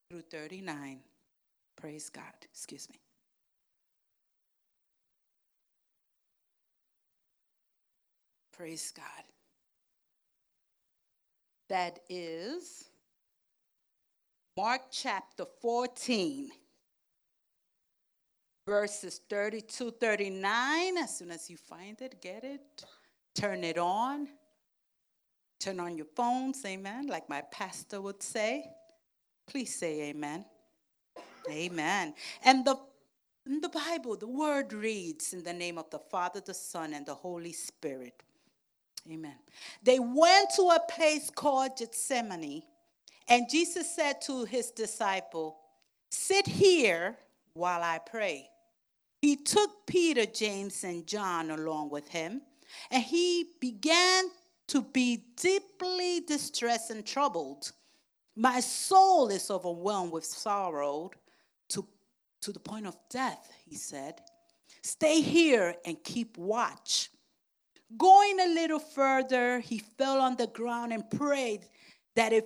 through 0.09 0.23
39. 0.31 1.01
Praise 1.77 2.09
God. 2.09 2.23
Excuse 2.43 2.89
me. 2.89 2.97
Praise 8.57 8.91
God. 8.97 9.05
That 11.69 11.99
is 12.09 12.89
Mark 14.57 14.83
chapter 14.91 15.45
14, 15.61 16.49
verses 18.67 19.21
32 19.29 19.91
39. 20.01 20.97
As 20.97 21.19
soon 21.19 21.33
as 21.33 21.51
you 21.51 21.59
find 21.59 22.01
it, 22.01 22.23
get 22.23 22.45
it, 22.45 22.85
turn 23.35 23.63
it 23.63 23.77
on. 23.77 24.29
Turn 25.61 25.79
on 25.79 25.97
your 25.97 26.07
phones, 26.17 26.65
amen, 26.65 27.09
like 27.09 27.29
my 27.29 27.43
pastor 27.51 28.01
would 28.01 28.23
say. 28.23 28.65
Please 29.47 29.75
say 29.75 30.09
amen. 30.09 30.47
Amen. 31.51 32.15
And 32.43 32.65
the 32.65 32.77
in 33.45 33.61
the 33.61 33.69
Bible, 33.69 34.17
the 34.17 34.27
word 34.27 34.73
reads 34.73 35.33
in 35.33 35.45
the 35.45 35.53
name 35.53 35.77
of 35.79 35.91
the 35.91 35.99
Father, 35.99 36.41
the 36.41 36.55
Son, 36.55 36.95
and 36.95 37.07
the 37.07 37.15
Holy 37.15 37.53
Spirit. 37.53 38.23
Amen. 39.11 39.37
They 39.83 39.99
went 39.99 40.51
to 40.57 40.63
a 40.63 40.81
place 40.91 41.31
called 41.31 41.77
Gethsemane, 41.79 42.63
and 43.29 43.49
Jesus 43.49 43.95
said 43.95 44.21
to 44.23 44.45
his 44.45 44.71
disciple, 44.71 45.59
Sit 46.11 46.47
here 46.47 47.17
while 47.53 47.83
I 47.83 47.99
pray. 47.99 48.49
He 49.23 49.37
took 49.37 49.87
Peter, 49.87 50.27
James, 50.27 50.85
and 50.85 51.07
John 51.07 51.51
along 51.51 51.91
with 51.91 52.09
him, 52.09 52.43
and 52.91 53.03
he 53.03 53.47
began 53.61 54.25
to 54.69 54.83
be 54.83 55.25
deeply 55.37 56.21
distressed 56.21 56.91
and 56.91 57.05
troubled. 57.05 57.73
My 58.35 58.61
soul 58.61 59.29
is 59.29 59.51
overwhelmed 59.51 60.13
with 60.13 60.25
sorrow 60.25 61.11
to, 61.71 61.87
to 62.43 62.53
the 62.53 62.61
point 62.61 62.87
of 62.87 62.97
death, 63.09 63.51
he 63.65 63.77
said. 63.77 64.21
Stay 64.83 65.21
here 65.21 65.75
and 65.85 66.03
keep 66.05 66.37
watch. 66.37 67.11
Going 67.97 68.41
a 68.41 68.49
little 68.49 68.79
further, 68.79 69.61
he 69.61 69.79
fell 69.79 70.21
on 70.21 70.37
the 70.37 70.49
ground 70.49 70.93
and 70.93 71.09
prayed 71.11 71.67
that 72.17 72.33
if 72.33 72.45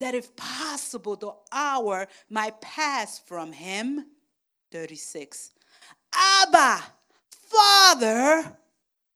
that 0.00 0.14
if 0.14 0.36
possible 0.36 1.16
the 1.16 1.32
hour 1.50 2.06
might 2.28 2.60
pass 2.60 3.18
from 3.18 3.52
him. 3.52 4.04
36. 4.72 5.52
Abba, 6.14 6.82
Father, 7.30 8.56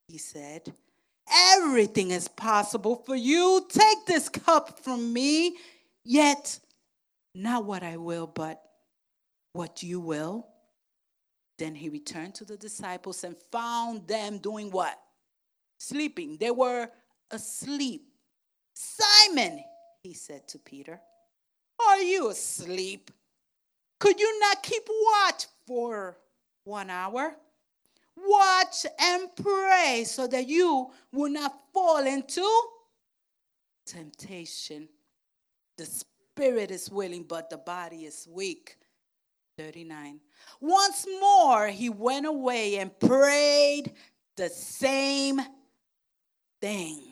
he 0.09 0.17
said, 0.17 0.73
everything 1.53 2.11
is 2.11 2.29
possible 2.29 2.97
for 3.05 3.15
you. 3.15 3.67
Take 3.69 4.07
this 4.07 4.29
cup 4.29 4.81
from 4.81 5.13
me, 5.13 5.57
yet 6.05 6.59
not 7.35 7.65
what 7.65 7.83
I 7.83 7.97
will, 7.97 8.27
but 8.27 8.63
what 9.53 9.83
you 9.83 10.01
will. 10.01 10.47
Then 11.59 11.75
he 11.75 11.89
returned 11.89 12.35
to 12.37 12.45
the 12.45 12.57
disciples 12.57 13.23
and 13.23 13.37
found 13.53 14.09
them 14.09 14.39
doing 14.39 14.71
what? 14.71 14.99
Sleeping. 15.81 16.37
They 16.39 16.51
were 16.51 16.89
asleep. 17.31 18.03
Simon, 18.75 19.65
he 20.03 20.13
said 20.13 20.47
to 20.49 20.59
Peter, 20.59 21.01
are 21.89 21.99
you 21.99 22.31
asleep? 22.31 23.11
Could 23.99 24.21
you 24.21 24.41
not 24.41 24.63
keep 24.63 24.83
watch 24.89 25.47
for 25.67 26.19
one 26.65 26.91
hour? 26.91 27.35
Watch 28.17 28.87
and 29.01 29.29
pray 29.35 30.05
so 30.07 30.27
that 30.27 30.47
you 30.47 30.91
will 31.13 31.31
not 31.31 31.55
fall 31.73 32.07
into 32.07 32.47
temptation. 33.87 34.89
The 35.79 35.87
spirit 35.87 36.71
is 36.71 36.91
willing, 36.91 37.25
but 37.25 37.49
the 37.49 37.59
body 37.59 38.05
is 38.05 38.29
weak. 38.31 38.77
39. 39.57 40.21
Once 40.61 41.07
more, 41.21 41.69
he 41.69 41.91
went 41.91 42.27
away 42.27 42.79
and 42.79 42.99
prayed 42.99 43.93
the 44.37 44.49
same 44.49 45.41
thing. 46.61 47.03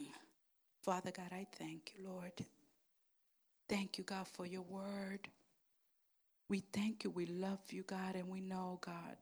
Father 0.82 1.10
God, 1.10 1.32
I 1.32 1.46
thank 1.58 1.92
you, 1.96 2.08
Lord. 2.08 2.32
Thank 3.68 3.98
you, 3.98 4.04
God, 4.04 4.26
for 4.28 4.46
your 4.46 4.62
word. 4.62 5.28
We 6.48 6.60
thank 6.72 7.04
you. 7.04 7.10
We 7.10 7.26
love 7.26 7.60
you, 7.70 7.82
God, 7.82 8.14
and 8.14 8.28
we 8.28 8.40
know, 8.40 8.78
God, 8.80 9.16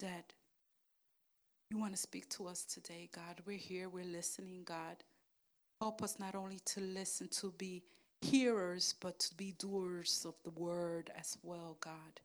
that 0.00 0.32
you 1.70 1.78
want 1.78 1.92
to 1.92 1.98
speak 1.98 2.28
to 2.30 2.46
us 2.46 2.64
today, 2.64 3.10
God. 3.14 3.40
We're 3.44 3.58
here, 3.58 3.88
we're 3.88 4.04
listening, 4.04 4.62
God. 4.64 4.96
Help 5.80 6.02
us 6.02 6.18
not 6.18 6.34
only 6.34 6.60
to 6.66 6.80
listen, 6.80 7.28
to 7.28 7.52
be 7.58 7.82
hearers, 8.22 8.94
but 9.00 9.18
to 9.18 9.34
be 9.34 9.52
doers 9.58 10.24
of 10.26 10.34
the 10.44 10.50
word 10.50 11.10
as 11.18 11.36
well, 11.42 11.76
God. 11.80 12.20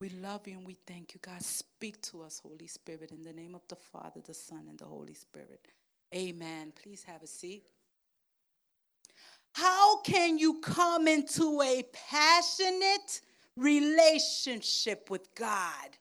We 0.00 0.10
love 0.10 0.46
you 0.46 0.58
and 0.58 0.66
we 0.66 0.76
thank 0.86 1.14
you, 1.14 1.20
God. 1.22 1.42
Speak 1.42 2.02
to 2.02 2.22
us, 2.22 2.40
Holy 2.40 2.66
Spirit, 2.66 3.10
in 3.10 3.22
the 3.22 3.32
name 3.32 3.54
of 3.54 3.62
the 3.68 3.76
Father, 3.76 4.20
the 4.26 4.34
Son, 4.34 4.66
and 4.68 4.78
the 4.78 4.84
Holy 4.84 5.14
Spirit. 5.14 5.68
Amen. 6.12 6.72
Please 6.82 7.04
have 7.04 7.22
a 7.22 7.26
seat. 7.26 7.64
How 9.52 10.00
can 10.00 10.36
you 10.36 10.60
come 10.60 11.06
into 11.06 11.62
a 11.62 11.84
passionate 11.92 13.20
relationship 13.56 15.10
with 15.10 15.32
God? 15.36 15.96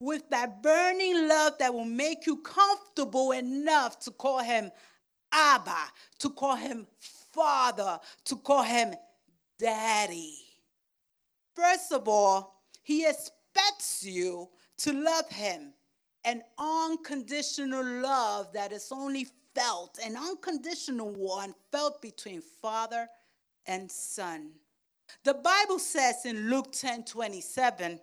With 0.00 0.28
that 0.30 0.62
burning 0.62 1.28
love 1.28 1.58
that 1.58 1.74
will 1.74 1.84
make 1.84 2.26
you 2.26 2.38
comfortable 2.38 3.32
enough 3.32 4.00
to 4.00 4.10
call 4.10 4.38
him 4.38 4.70
Abba, 5.30 5.90
to 6.20 6.30
call 6.30 6.56
him 6.56 6.86
Father, 7.32 8.00
to 8.24 8.36
call 8.36 8.62
him 8.62 8.94
Daddy. 9.58 10.36
First 11.54 11.92
of 11.92 12.08
all, 12.08 12.62
he 12.82 13.06
expects 13.06 14.04
you 14.04 14.48
to 14.78 14.92
love 14.92 15.28
him 15.28 15.73
an 16.24 16.42
unconditional 16.58 17.84
love 17.84 18.52
that 18.52 18.72
is 18.72 18.90
only 18.90 19.26
felt, 19.54 19.98
an 20.04 20.16
unconditional 20.16 21.10
one 21.10 21.54
felt 21.70 22.00
between 22.02 22.42
father 22.62 23.08
and 23.66 23.90
son. 23.90 24.50
The 25.24 25.34
Bible 25.34 25.78
says 25.78 26.24
in 26.24 26.50
Luke 26.50 26.72
10 26.72 27.04
27, 27.04 28.00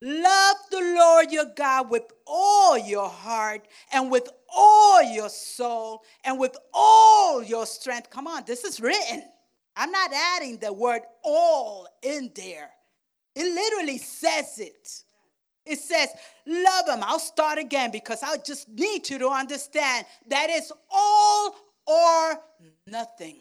Love 0.00 0.56
the 0.70 0.80
Lord 0.80 1.32
your 1.32 1.46
God 1.56 1.90
with 1.90 2.04
all 2.26 2.78
your 2.78 3.08
heart 3.08 3.66
and 3.92 4.10
with 4.10 4.28
all 4.54 5.02
your 5.02 5.28
soul 5.28 6.02
and 6.24 6.38
with 6.38 6.56
all 6.72 7.42
your 7.42 7.66
strength. 7.66 8.08
Come 8.08 8.28
on, 8.28 8.44
this 8.46 8.62
is 8.62 8.80
written. 8.80 9.24
I'm 9.76 9.90
not 9.90 10.10
adding 10.12 10.58
the 10.58 10.72
word 10.72 11.02
all 11.24 11.88
in 12.02 12.30
there. 12.34 12.70
It 13.34 13.54
literally 13.54 13.98
says 13.98 14.58
it. 14.58 15.02
It 15.68 15.78
says, 15.78 16.08
Love 16.46 16.88
him. 16.88 17.00
I'll 17.02 17.18
start 17.18 17.58
again 17.58 17.90
because 17.90 18.22
I 18.22 18.38
just 18.38 18.68
need 18.68 19.08
you 19.10 19.18
to 19.18 19.28
understand 19.28 20.06
that 20.28 20.46
it's 20.50 20.72
all 20.90 21.54
or 21.86 22.40
nothing. 22.86 23.40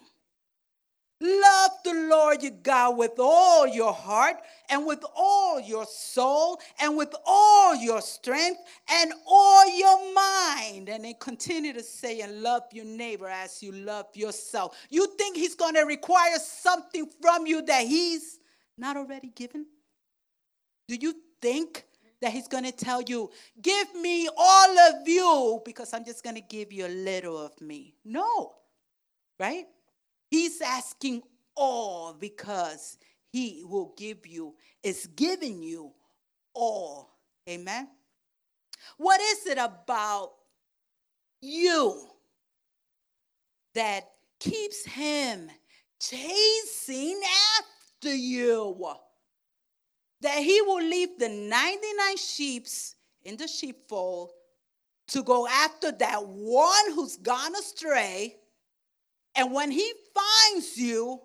Love 1.19 1.71
the 1.83 1.93
Lord 1.93 2.43
your 2.43 2.51
God 2.61 2.95
with 2.95 3.13
all 3.17 3.65
your 3.65 3.91
heart 3.91 4.37
and 4.69 4.85
with 4.85 5.03
all 5.15 5.59
your 5.59 5.85
soul 5.87 6.59
and 6.79 6.95
with 6.95 7.13
all 7.25 7.75
your 7.75 8.01
strength 8.01 8.59
and 8.87 9.13
all 9.25 9.77
your 9.77 10.13
mind. 10.13 10.89
And 10.89 11.03
then 11.03 11.15
continue 11.19 11.73
to 11.73 11.81
say, 11.81 12.21
and 12.21 12.43
love 12.43 12.63
your 12.71 12.85
neighbor 12.85 13.27
as 13.27 13.63
you 13.63 13.71
love 13.71 14.05
yourself. 14.13 14.77
You 14.91 15.07
think 15.17 15.37
he's 15.37 15.55
going 15.55 15.73
to 15.73 15.81
require 15.81 16.37
something 16.37 17.09
from 17.19 17.47
you 17.47 17.63
that 17.63 17.87
he's 17.87 18.37
not 18.77 18.95
already 18.95 19.29
given? 19.29 19.65
Do 20.87 20.97
you 20.97 21.15
think 21.41 21.86
that 22.21 22.31
he's 22.31 22.47
going 22.47 22.63
to 22.63 22.71
tell 22.71 23.01
you, 23.01 23.29
give 23.61 23.93
me 23.95 24.27
all 24.35 24.79
of 24.79 25.07
you 25.07 25.61
because 25.65 25.93
I'm 25.93 26.05
just 26.05 26.23
going 26.23 26.35
to 26.35 26.41
give 26.41 26.73
you 26.73 26.85
a 26.85 26.89
little 26.89 27.37
of 27.37 27.59
me? 27.61 27.95
No, 28.03 28.55
right? 29.39 29.65
He's 30.29 30.61
asking 30.61 31.23
all 31.55 32.13
because 32.13 32.97
he 33.31 33.63
will 33.65 33.93
give 33.97 34.25
you, 34.25 34.55
is 34.83 35.07
giving 35.15 35.61
you 35.61 35.91
all. 36.53 37.11
Amen. 37.49 37.87
What 38.97 39.21
is 39.21 39.45
it 39.45 39.57
about 39.57 40.31
you 41.41 42.07
that 43.73 44.03
keeps 44.39 44.85
him 44.85 45.49
chasing 45.99 47.21
after 47.59 48.13
you? 48.13 48.75
That 50.21 50.39
he 50.39 50.61
will 50.61 50.83
leave 50.83 51.19
the 51.19 51.29
99 51.29 52.17
sheeps 52.17 52.95
in 53.23 53.37
the 53.37 53.47
sheepfold 53.47 54.31
to 55.09 55.23
go 55.23 55.47
after 55.47 55.91
that 55.91 56.25
one 56.25 56.91
who's 56.93 57.17
gone 57.17 57.55
astray 57.55 58.37
and 59.37 59.53
when 59.53 59.69
he 59.69 59.93
finds 60.15 60.77
you, 60.77 61.21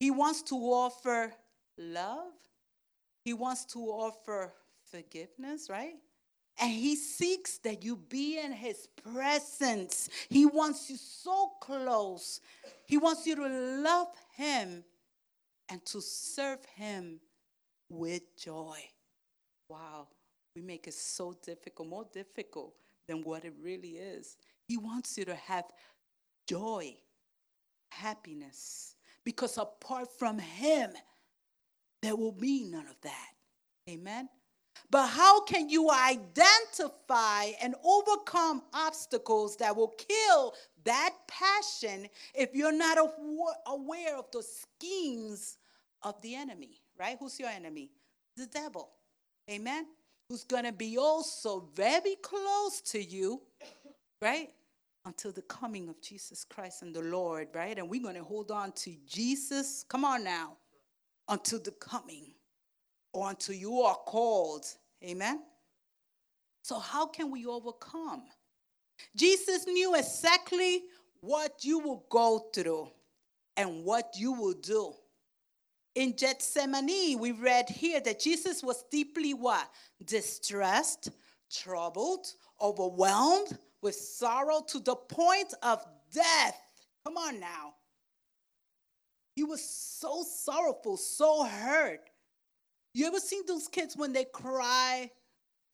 he 0.00 0.10
wants 0.10 0.40
to 0.44 0.54
offer 0.54 1.34
love, 1.76 2.32
he 3.22 3.34
wants 3.34 3.66
to 3.66 3.80
offer 3.80 4.54
forgiveness, 4.90 5.68
right? 5.68 5.96
And 6.58 6.72
he 6.72 6.96
seeks 6.96 7.58
that 7.58 7.84
you 7.84 7.96
be 7.96 8.38
in 8.38 8.52
his 8.52 8.88
presence. 9.12 10.08
He 10.30 10.46
wants 10.46 10.88
you 10.88 10.96
so 10.96 11.52
close. 11.60 12.40
He 12.86 12.96
wants 12.96 13.26
you 13.26 13.36
to 13.36 13.46
love 13.46 14.08
him 14.34 14.82
and 15.68 15.84
to 15.84 16.00
serve 16.00 16.64
him 16.76 17.20
with 17.88 18.36
joy. 18.36 18.78
Wow, 19.68 20.08
we 20.54 20.62
make 20.62 20.86
it 20.86 20.94
so 20.94 21.36
difficult, 21.44 21.88
more 21.88 22.06
difficult 22.12 22.74
than 23.06 23.22
what 23.22 23.44
it 23.44 23.54
really 23.62 23.96
is. 23.96 24.36
He 24.66 24.76
wants 24.76 25.16
you 25.16 25.24
to 25.26 25.34
have 25.34 25.64
joy 26.46 26.94
happiness. 27.90 28.94
Because 29.24 29.58
apart 29.58 30.08
from 30.18 30.38
Him, 30.38 30.90
there 32.02 32.16
will 32.16 32.32
be 32.32 32.64
none 32.64 32.86
of 32.86 33.00
that. 33.02 33.28
Amen. 33.88 34.28
But 34.90 35.08
how 35.08 35.42
can 35.42 35.68
you 35.68 35.90
identify 35.90 37.50
and 37.60 37.74
overcome 37.84 38.62
obstacles 38.72 39.56
that 39.56 39.76
will 39.76 39.92
kill 39.98 40.54
that 40.84 41.14
passion 41.26 42.08
if 42.34 42.54
you're 42.54 42.72
not 42.72 42.96
aware 43.66 44.16
of 44.16 44.26
the 44.32 44.42
schemes 44.42 45.58
of 46.02 46.20
the 46.22 46.36
enemy, 46.36 46.80
right? 46.98 47.16
Who's 47.18 47.38
your 47.38 47.48
enemy? 47.48 47.90
The 48.36 48.46
devil. 48.46 48.90
Amen. 49.50 49.86
Who's 50.28 50.44
going 50.44 50.64
to 50.64 50.72
be 50.72 50.98
also 50.98 51.68
very 51.74 52.16
close 52.22 52.80
to 52.92 53.02
you, 53.02 53.40
right? 54.20 54.50
until 55.08 55.32
the 55.32 55.42
coming 55.42 55.88
of 55.88 56.00
Jesus 56.02 56.44
Christ 56.44 56.82
and 56.82 56.94
the 56.94 57.00
Lord, 57.00 57.48
right? 57.54 57.78
And 57.78 57.88
we're 57.88 58.02
going 58.02 58.14
to 58.16 58.22
hold 58.22 58.50
on 58.50 58.72
to 58.72 58.94
Jesus. 59.06 59.84
Come 59.88 60.04
on 60.04 60.22
now. 60.22 60.56
Until 61.28 61.60
the 61.60 61.72
coming 61.72 62.34
or 63.12 63.30
until 63.30 63.54
you 63.54 63.80
are 63.80 63.96
called. 63.96 64.66
Amen. 65.02 65.42
So, 66.62 66.78
how 66.78 67.06
can 67.06 67.30
we 67.30 67.46
overcome? 67.46 68.24
Jesus 69.16 69.66
knew 69.66 69.94
exactly 69.94 70.82
what 71.20 71.64
you 71.64 71.78
will 71.78 72.04
go 72.10 72.46
through 72.54 72.90
and 73.56 73.84
what 73.84 74.12
you 74.16 74.32
will 74.32 74.54
do. 74.54 74.92
In 75.98 76.12
Gethsemane, 76.12 77.18
we 77.18 77.32
read 77.32 77.68
here 77.68 77.98
that 77.98 78.20
Jesus 78.20 78.62
was 78.62 78.84
deeply 78.88 79.34
what? 79.34 79.68
Distressed, 80.04 81.10
troubled, 81.50 82.24
overwhelmed 82.62 83.58
with 83.82 83.96
sorrow 83.96 84.62
to 84.68 84.78
the 84.78 84.94
point 84.94 85.52
of 85.60 85.84
death. 86.14 86.56
Come 87.04 87.16
on 87.16 87.40
now. 87.40 87.74
He 89.34 89.42
was 89.42 89.60
so 89.60 90.22
sorrowful, 90.22 90.98
so 90.98 91.42
hurt. 91.42 92.08
You 92.94 93.08
ever 93.08 93.18
seen 93.18 93.42
those 93.48 93.66
kids 93.66 93.96
when 93.96 94.12
they 94.12 94.24
cry 94.24 95.10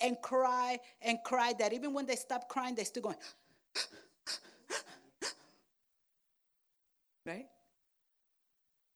and 0.01 0.17
cry 0.23 0.79
and 1.03 1.19
cry 1.23 1.53
that 1.59 1.75
even 1.75 1.93
when 1.93 2.07
they 2.07 2.17
stop 2.17 2.49
crying, 2.49 2.75
they're 2.75 2.87
still 2.87 3.03
going, 3.03 3.17
right? 7.27 7.45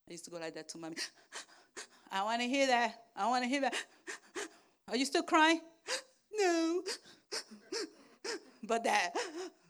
I 0.09 0.13
used 0.13 0.25
to 0.25 0.31
go 0.31 0.39
like 0.39 0.55
that 0.55 0.69
to 0.71 0.79
mommy. 0.79 0.97
I 2.11 2.25
want 2.25 2.41
to 2.41 2.49
hear 2.49 2.67
that. 2.67 2.95
I 3.15 3.29
want 3.29 3.45
to 3.45 3.49
hear 3.49 3.61
that. 3.61 3.75
Are 4.89 4.97
you 4.97 5.05
still 5.05 5.23
crying? 5.23 5.61
No. 6.35 6.83
But 8.63 8.85
that, 8.85 9.11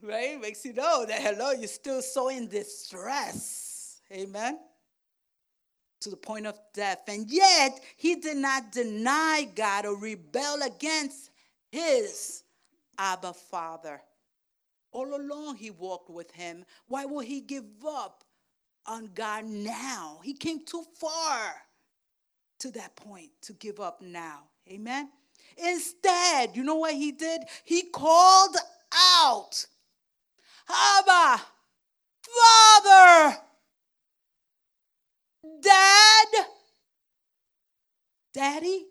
right, 0.03 0.40
makes 0.40 0.64
you 0.64 0.72
know 0.72 1.05
that, 1.07 1.20
hello, 1.20 1.53
you're 1.53 1.66
still 1.66 2.03
so 2.03 2.29
in 2.29 2.48
distress. 2.48 4.01
Amen? 4.12 4.59
To 6.01 6.11
the 6.11 6.16
point 6.16 6.46
of 6.46 6.59
death. 6.72 7.01
And 7.09 7.29
yet, 7.31 7.81
he 7.96 8.16
did 8.16 8.37
not 8.37 8.70
deny 8.70 9.46
God 9.55 9.87
or 9.87 9.96
rebel 9.96 10.62
against 10.62 11.31
his 11.70 12.44
Abba 12.96 13.35
Father. 13.35 14.01
All 14.92 15.14
along, 15.14 15.57
he 15.57 15.70
walked 15.70 16.11
with 16.11 16.31
him. 16.31 16.64
Why 16.87 17.05
will 17.05 17.20
he 17.20 17.40
give 17.40 17.64
up 17.87 18.24
on 18.88 19.11
God 19.14 19.44
now? 19.44 20.20
He 20.24 20.35
came 20.35 20.64
too 20.64 20.85
far 20.98 21.55
to 22.61 22.70
that 22.72 22.96
point 22.96 23.31
to 23.42 23.53
give 23.53 23.79
up 23.81 24.01
now. 24.03 24.44
Amen? 24.70 25.11
Instead, 25.57 26.57
you 26.57 26.62
know 26.62 26.77
what 26.77 26.94
he 26.94 27.12
did? 27.12 27.42
He 27.64 27.83
called 27.83 28.57
out. 29.20 29.66
Abba, 30.68 31.42
Father, 32.22 33.38
Dad, 35.62 36.27
Daddy. 38.35 38.87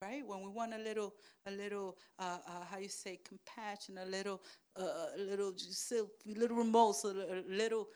Right? 0.00 0.26
When 0.26 0.42
we 0.42 0.48
want 0.48 0.74
a 0.74 0.78
little, 0.78 1.14
a 1.46 1.50
little, 1.50 1.96
uh, 2.18 2.38
uh, 2.46 2.64
how 2.70 2.78
you 2.78 2.88
say, 2.88 3.20
compassion, 3.26 3.98
a 3.98 4.06
little, 4.06 4.42
uh, 4.76 5.06
a 5.16 5.20
little, 5.20 5.52
just 5.52 5.92
a 5.92 6.06
little 6.26 6.56
remorse, 6.56 7.04
a 7.04 7.42
little 7.48 7.88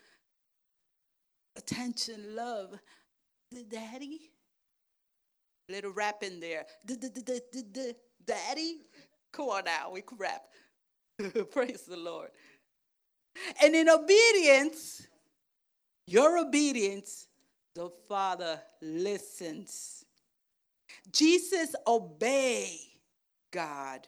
attention, 1.59 2.35
love. 2.35 2.79
Daddy, 3.71 4.31
little 5.69 5.93
rap 5.93 6.23
in 6.23 6.41
there. 6.41 6.65
Daddy, 8.25 8.81
Come 9.33 9.49
on 9.51 9.65
now, 9.65 9.91
we 9.93 10.03
can 10.03 10.19
rap. 10.19 10.43
Praise 11.53 11.83
the 11.83 11.97
Lord. 11.97 12.31
And 13.63 13.75
in 13.75 13.89
obedience, 13.89 15.07
your 16.07 16.39
obedience, 16.39 17.29
the 17.75 17.91
Father 18.09 18.61
listens. 18.83 20.05
Jesus 21.13 21.75
obey 21.87 22.79
God. 23.53 24.07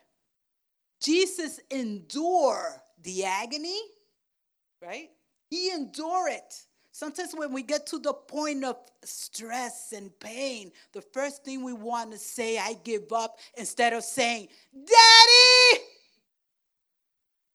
Jesus 1.00 1.60
endure 1.70 2.82
the 3.02 3.24
agony, 3.24 3.80
right? 4.82 5.08
He 5.48 5.70
endure 5.70 6.28
it. 6.28 6.54
Sometimes 7.00 7.32
when 7.34 7.54
we 7.54 7.62
get 7.62 7.86
to 7.86 7.98
the 7.98 8.12
point 8.12 8.62
of 8.62 8.76
stress 9.04 9.94
and 9.96 10.10
pain, 10.20 10.70
the 10.92 11.00
first 11.00 11.42
thing 11.42 11.64
we 11.64 11.72
want 11.72 12.12
to 12.12 12.18
say, 12.18 12.58
I 12.58 12.74
give 12.84 13.10
up, 13.10 13.38
instead 13.56 13.94
of 13.94 14.04
saying, 14.04 14.48
Daddy! 14.74 15.82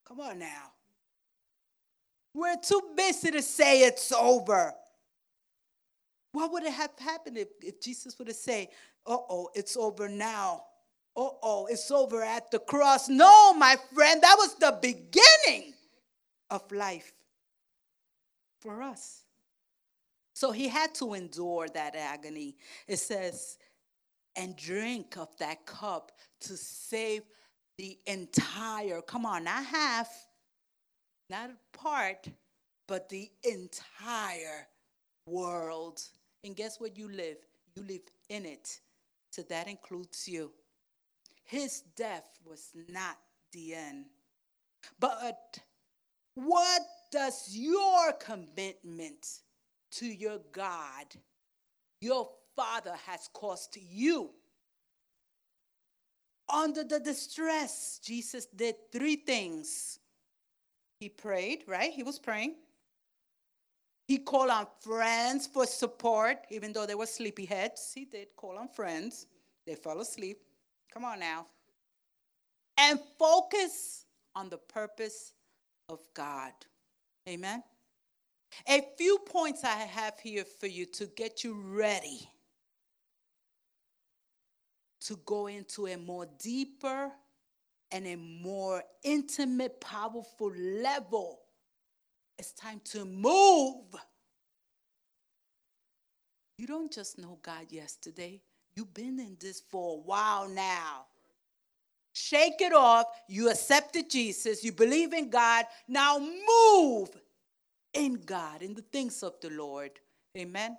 Come 0.03 0.19
on 0.21 0.39
now. 0.39 0.71
We're 2.33 2.57
too 2.57 2.81
busy 2.97 3.29
to 3.29 3.43
say 3.43 3.83
it's 3.83 4.11
over. 4.11 4.73
What 6.31 6.51
would 6.51 6.63
have 6.63 6.91
happened 6.97 7.37
if, 7.37 7.49
if 7.61 7.79
Jesus 7.79 8.17
would 8.17 8.29
have 8.29 8.37
said, 8.37 8.69
uh 9.05 9.15
oh, 9.29 9.49
it's 9.53 9.77
over 9.77 10.09
now? 10.09 10.63
Uh 11.15 11.29
oh, 11.43 11.67
it's 11.69 11.91
over 11.91 12.23
at 12.23 12.49
the 12.49 12.57
cross. 12.57 13.09
No, 13.09 13.53
my 13.53 13.75
friend, 13.93 14.23
that 14.23 14.37
was 14.39 14.55
the 14.55 14.75
beginning 14.81 15.75
of 16.49 16.71
life 16.71 17.13
for 18.59 18.81
us. 18.81 19.21
So 20.35 20.51
he 20.51 20.67
had 20.67 20.93
to 20.95 21.13
endure 21.13 21.67
that 21.69 21.95
agony. 21.95 22.57
It 22.87 22.97
says, 22.97 23.57
and 24.35 24.55
drink 24.57 25.15
of 25.17 25.29
that 25.39 25.65
cup 25.65 26.11
to 26.41 26.57
save 26.57 27.21
the 27.77 27.97
entire, 28.05 29.01
come 29.01 29.25
on, 29.25 29.45
not 29.45 29.65
half, 29.65 30.09
not 31.29 31.51
a 31.51 31.77
part, 31.77 32.27
but 32.85 33.07
the 33.07 33.31
entire 33.43 34.67
world. 35.25 36.01
And 36.43 36.53
guess 36.53 36.81
what 36.81 36.97
you 36.97 37.09
live? 37.09 37.37
You 37.77 37.83
live 37.83 38.01
in 38.27 38.45
it. 38.45 38.81
So 39.31 39.41
that 39.43 39.69
includes 39.69 40.27
you. 40.27 40.51
His 41.45 41.81
death 41.95 42.39
was 42.45 42.71
not 42.89 43.17
the 43.53 43.73
end. 43.73 44.05
But 44.99 45.59
what 46.33 46.81
does 47.09 47.55
your 47.55 48.11
commitment 48.19 49.39
to 49.99 50.05
your 50.05 50.39
God, 50.51 51.05
your 52.01 52.29
Father, 52.55 52.95
has 53.05 53.29
caused 53.33 53.77
you? 53.77 54.29
Under 56.47 56.83
the 56.83 56.99
distress, 56.99 57.99
Jesus 58.03 58.45
did 58.45 58.75
three 58.91 59.15
things. 59.15 59.99
He 60.99 61.09
prayed, 61.09 61.63
right? 61.67 61.91
He 61.91 62.03
was 62.03 62.19
praying. 62.19 62.55
He 64.07 64.19
called 64.19 64.51
on 64.51 64.67
friends 64.81 65.47
for 65.47 65.65
support, 65.65 66.37
even 66.51 66.71
though 66.71 66.85
they 66.85 66.95
were 66.95 67.05
sleepyheads. 67.05 67.93
He 67.93 68.05
did 68.05 68.27
call 68.35 68.57
on 68.57 68.67
friends. 68.67 69.25
They 69.65 69.75
fell 69.75 69.99
asleep. 69.99 70.37
Come 70.93 71.03
on 71.05 71.19
now. 71.19 71.47
And 72.77 72.99
focus 73.17 74.05
on 74.35 74.49
the 74.49 74.57
purpose 74.57 75.33
of 75.89 75.99
God. 76.13 76.51
Amen. 77.27 77.63
A 78.67 78.81
few 78.97 79.19
points 79.19 79.63
I 79.63 79.75
have 79.75 80.19
here 80.19 80.45
for 80.45 80.67
you 80.67 80.85
to 80.93 81.07
get 81.07 81.43
you 81.43 81.61
ready 81.61 82.29
to 85.01 85.19
go 85.25 85.47
into 85.47 85.87
a 85.87 85.97
more 85.97 86.25
deeper 86.39 87.11
and 87.91 88.07
a 88.07 88.15
more 88.15 88.83
intimate, 89.03 89.79
powerful 89.79 90.51
level. 90.55 91.41
It's 92.37 92.53
time 92.53 92.81
to 92.85 93.05
move. 93.05 93.95
You 96.57 96.67
don't 96.67 96.91
just 96.91 97.19
know 97.19 97.37
God 97.43 97.67
yesterday, 97.69 98.41
you've 98.75 98.93
been 98.93 99.19
in 99.19 99.37
this 99.39 99.61
for 99.69 99.97
a 99.97 100.01
while 100.01 100.47
now. 100.47 101.05
Shake 102.13 102.61
it 102.61 102.73
off. 102.73 103.07
You 103.27 103.49
accepted 103.49 104.09
Jesus. 104.09 104.63
You 104.63 104.71
believe 104.71 105.13
in 105.13 105.29
God. 105.29 105.65
Now 105.87 106.17
move 106.17 107.09
in 107.95 108.21
God, 108.25 108.61
in 108.61 108.75
the 108.75 108.81
things 108.81 109.23
of 109.23 109.33
the 109.41 109.49
Lord. 109.49 109.91
Amen. 110.37 110.77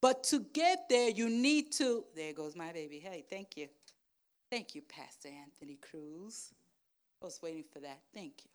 But 0.00 0.24
to 0.24 0.40
get 0.52 0.88
there, 0.90 1.10
you 1.10 1.30
need 1.30 1.72
to. 1.74 2.04
There 2.16 2.32
goes 2.32 2.56
my 2.56 2.72
baby. 2.72 2.98
Hey, 2.98 3.24
thank 3.30 3.56
you. 3.56 3.68
Thank 4.50 4.74
you, 4.74 4.82
Pastor 4.82 5.28
Anthony 5.28 5.78
Cruz. 5.80 6.50
I 7.22 7.24
was 7.24 7.40
waiting 7.42 7.64
for 7.72 7.80
that. 7.80 8.00
Thank 8.12 8.44
you. 8.44 8.50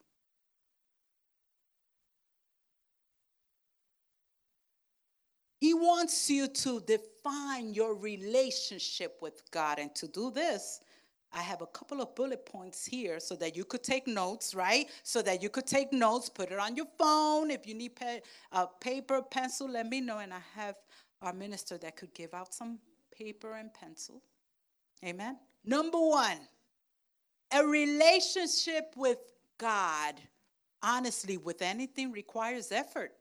He 5.59 5.73
wants 5.73 6.29
you 6.29 6.47
to 6.47 6.79
define 6.81 7.73
your 7.73 7.95
relationship 7.95 9.17
with 9.21 9.41
God. 9.51 9.77
And 9.77 9.93
to 9.95 10.07
do 10.07 10.31
this, 10.31 10.79
I 11.31 11.41
have 11.41 11.61
a 11.61 11.67
couple 11.67 12.01
of 12.01 12.15
bullet 12.15 12.45
points 12.45 12.85
here 12.85 13.19
so 13.19 13.35
that 13.35 13.55
you 13.55 13.63
could 13.63 13.83
take 13.83 14.07
notes, 14.07 14.55
right? 14.55 14.87
So 15.03 15.21
that 15.21 15.43
you 15.43 15.49
could 15.49 15.67
take 15.67 15.93
notes, 15.93 16.27
put 16.27 16.51
it 16.51 16.57
on 16.57 16.75
your 16.75 16.87
phone. 16.97 17.51
If 17.51 17.67
you 17.67 17.75
need 17.75 17.95
pa- 17.95 18.19
uh, 18.51 18.65
paper, 18.79 19.21
pencil, 19.21 19.69
let 19.69 19.87
me 19.87 20.01
know. 20.01 20.17
And 20.19 20.33
I 20.33 20.41
have 20.55 20.75
our 21.21 21.33
minister 21.33 21.77
that 21.77 21.95
could 21.95 22.13
give 22.13 22.33
out 22.33 22.53
some 22.53 22.79
paper 23.15 23.53
and 23.53 23.71
pencil. 23.73 24.23
Amen. 25.05 25.37
Number 25.63 25.99
one, 25.99 26.39
a 27.51 27.63
relationship 27.63 28.93
with 28.95 29.19
God, 29.57 30.15
honestly, 30.81 31.37
with 31.37 31.61
anything 31.61 32.11
requires 32.11 32.71
effort. 32.71 33.11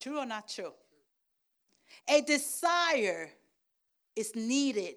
True 0.00 0.18
or 0.18 0.26
not 0.26 0.48
true? 0.48 0.72
A 2.08 2.22
desire 2.22 3.30
is 4.16 4.34
needed 4.34 4.96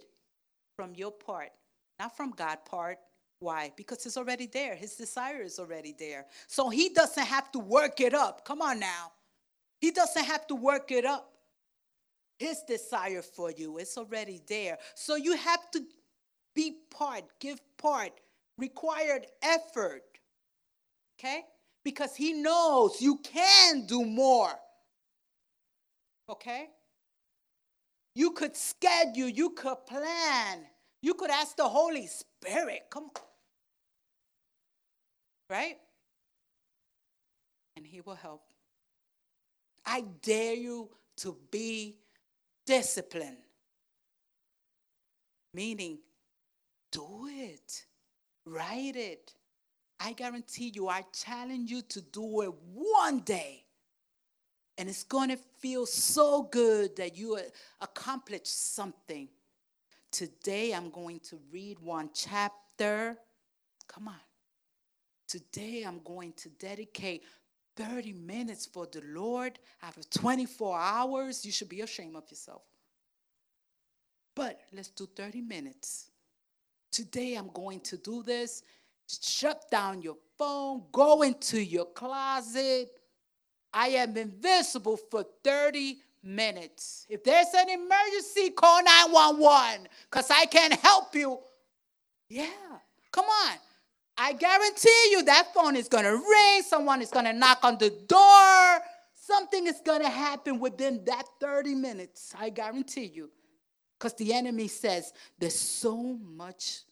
from 0.76 0.94
your 0.96 1.12
part, 1.12 1.50
not 2.00 2.16
from 2.16 2.32
God 2.32 2.60
part. 2.66 2.98
Why? 3.40 3.72
Because 3.76 4.06
it's 4.06 4.18
already 4.18 4.48
there. 4.48 4.76
His 4.76 4.96
desire 4.96 5.42
is 5.42 5.60
already 5.60 5.94
there. 5.98 6.26
So 6.48 6.70
he 6.70 6.90
doesn't 6.90 7.26
have 7.26 7.52
to 7.52 7.60
work 7.60 8.00
it 8.00 8.14
up. 8.14 8.46
Come 8.46 8.62
on 8.62 8.80
now. 8.80 9.12
He 9.80 9.92
doesn't 9.92 10.26
have 10.26 10.48
to 10.48 10.56
work 10.56 10.92
it 10.92 11.06
up. 11.06 11.32
His 12.40 12.62
desire 12.68 13.22
for 13.22 13.52
you 13.52 13.78
is 13.78 13.98
already 13.98 14.42
there. 14.48 14.78
So 14.96 15.16
you 15.16 15.36
have 15.36 15.70
to 15.72 15.82
be 16.54 16.78
part, 16.90 17.24
give 17.40 17.60
part, 17.78 18.12
required 18.58 19.28
effort. 19.44 20.04
Okay? 21.20 21.44
Because 21.84 22.16
he 22.16 22.34
knows 22.34 23.02
you 23.02 23.18
can 23.18 23.86
do 23.86 24.04
more. 24.06 24.52
Okay? 26.30 26.70
You 28.16 28.32
could 28.32 28.56
schedule, 28.56 29.28
you 29.28 29.50
could 29.52 29.86
plan, 29.86 30.66
you 31.02 31.14
could 31.14 31.30
ask 31.30 31.58
the 31.58 31.68
Holy 31.68 32.08
Spirit. 32.08 32.84
Come 32.90 33.04
on. 33.04 33.22
Right? 35.50 35.78
And 37.76 37.86
he 37.86 38.00
will 38.02 38.16
help. 38.16 38.42
I 39.86 40.06
dare 40.22 40.56
you 40.56 40.90
to 41.18 41.38
be 41.52 41.98
disciplined. 42.66 43.38
Meaning, 45.54 46.00
do 46.92 47.28
it, 47.30 47.86
write 48.46 48.96
it. 48.96 49.34
I 50.00 50.14
guarantee 50.14 50.72
you, 50.74 50.88
I 50.88 51.04
challenge 51.14 51.70
you 51.70 51.82
to 51.84 52.02
do 52.02 52.42
it 52.42 52.54
one 52.74 53.20
day. 53.20 53.65
And 54.78 54.90
it's 54.90 55.04
going 55.04 55.30
to 55.30 55.38
feel 55.60 55.86
so 55.86 56.44
good 56.44 56.96
that 56.98 57.18
you 57.18 57.36
uh, 57.36 57.42
accomplished 57.82 58.74
something. 58.76 59.30
Today, 60.12 60.74
I'm 60.74 60.90
going 60.90 61.20
to 61.30 61.40
read 61.52 61.80
one 61.80 62.10
chapter. 62.14 63.18
Come 63.88 64.10
on. 64.10 64.20
Today, 65.28 65.84
I'm 65.88 66.02
going 66.04 66.34
to 66.34 66.50
dedicate 66.50 67.24
30 67.76 68.14
minutes 68.14 68.66
for 68.66 68.88
the 68.92 69.02
Lord 69.06 69.60
of 69.84 70.10
24 70.10 70.80
hours, 70.80 71.46
you 71.46 71.52
should 71.52 71.70
be 71.70 71.82
ashamed 71.82 72.16
of 72.16 72.24
yourself. 72.30 72.62
But 74.36 74.60
let's 74.74 74.90
do 74.90 75.08
30 75.16 75.42
minutes. 75.42 76.10
Today 76.92 77.36
I'm 77.36 77.50
going 77.54 77.82
to 77.82 77.98
do 77.98 78.24
this. 78.24 78.64
Shut 79.08 79.70
down 79.70 80.02
your 80.02 80.18
phone, 80.38 80.84
go 80.92 81.22
into 81.22 81.62
your 81.62 81.86
closet. 81.86 82.90
I 83.76 83.90
am 83.90 84.16
invisible 84.16 84.96
for 84.96 85.26
30 85.44 85.98
minutes. 86.24 87.06
If 87.10 87.26
there's 87.26 87.54
an 87.54 87.70
emergency, 87.70 88.52
call 88.52 88.82
911 88.82 89.90
because 90.10 90.32
I 90.32 90.46
can't 90.46 90.74
help 90.74 91.14
you. 91.14 91.40
Yeah, 92.30 92.48
come 93.12 93.26
on. 93.26 93.58
I 94.18 94.32
guarantee 94.32 95.10
you 95.12 95.24
that 95.24 95.54
phone 95.54 95.76
is 95.76 95.90
going 95.90 96.06
to 96.06 96.14
ring, 96.14 96.62
someone 96.64 97.02
is 97.02 97.12
going 97.12 97.26
to 97.26 97.34
knock 97.34 97.60
on 97.64 97.78
the 97.78 97.90
door, 97.90 98.80
something 99.14 99.68
is 99.68 99.82
going 99.86 100.02
to 100.02 100.10
happen 100.10 100.58
within 100.58 101.04
that 101.04 101.26
30 101.42 101.76
minutes. 101.76 102.34
I 102.40 102.52
guarantee 102.52 103.12
you. 103.14 103.30
Because 104.00 104.14
the 104.14 104.34
enemy 104.34 104.70
says 104.70 105.12
there's 105.38 105.60
so 105.60 105.98
much 105.98 106.84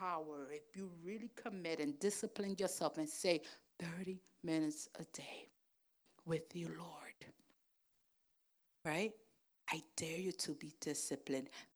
power 0.00 0.48
if 0.52 0.76
you 0.76 0.90
really 1.04 1.30
commit 1.36 1.78
and 1.78 1.98
discipline 2.00 2.56
yourself 2.58 2.98
and 2.98 3.08
say 3.08 3.40
30 3.78 4.18
minutes 4.42 4.88
a 4.98 5.04
day 5.16 5.48
with 6.26 6.54
you, 6.54 6.68
Lord. 6.78 7.14
Right? 8.84 9.12
I 9.70 9.82
dare 9.96 10.18
you 10.18 10.32
to 10.32 10.54
be 10.54 10.72
disciplined. 10.80 11.48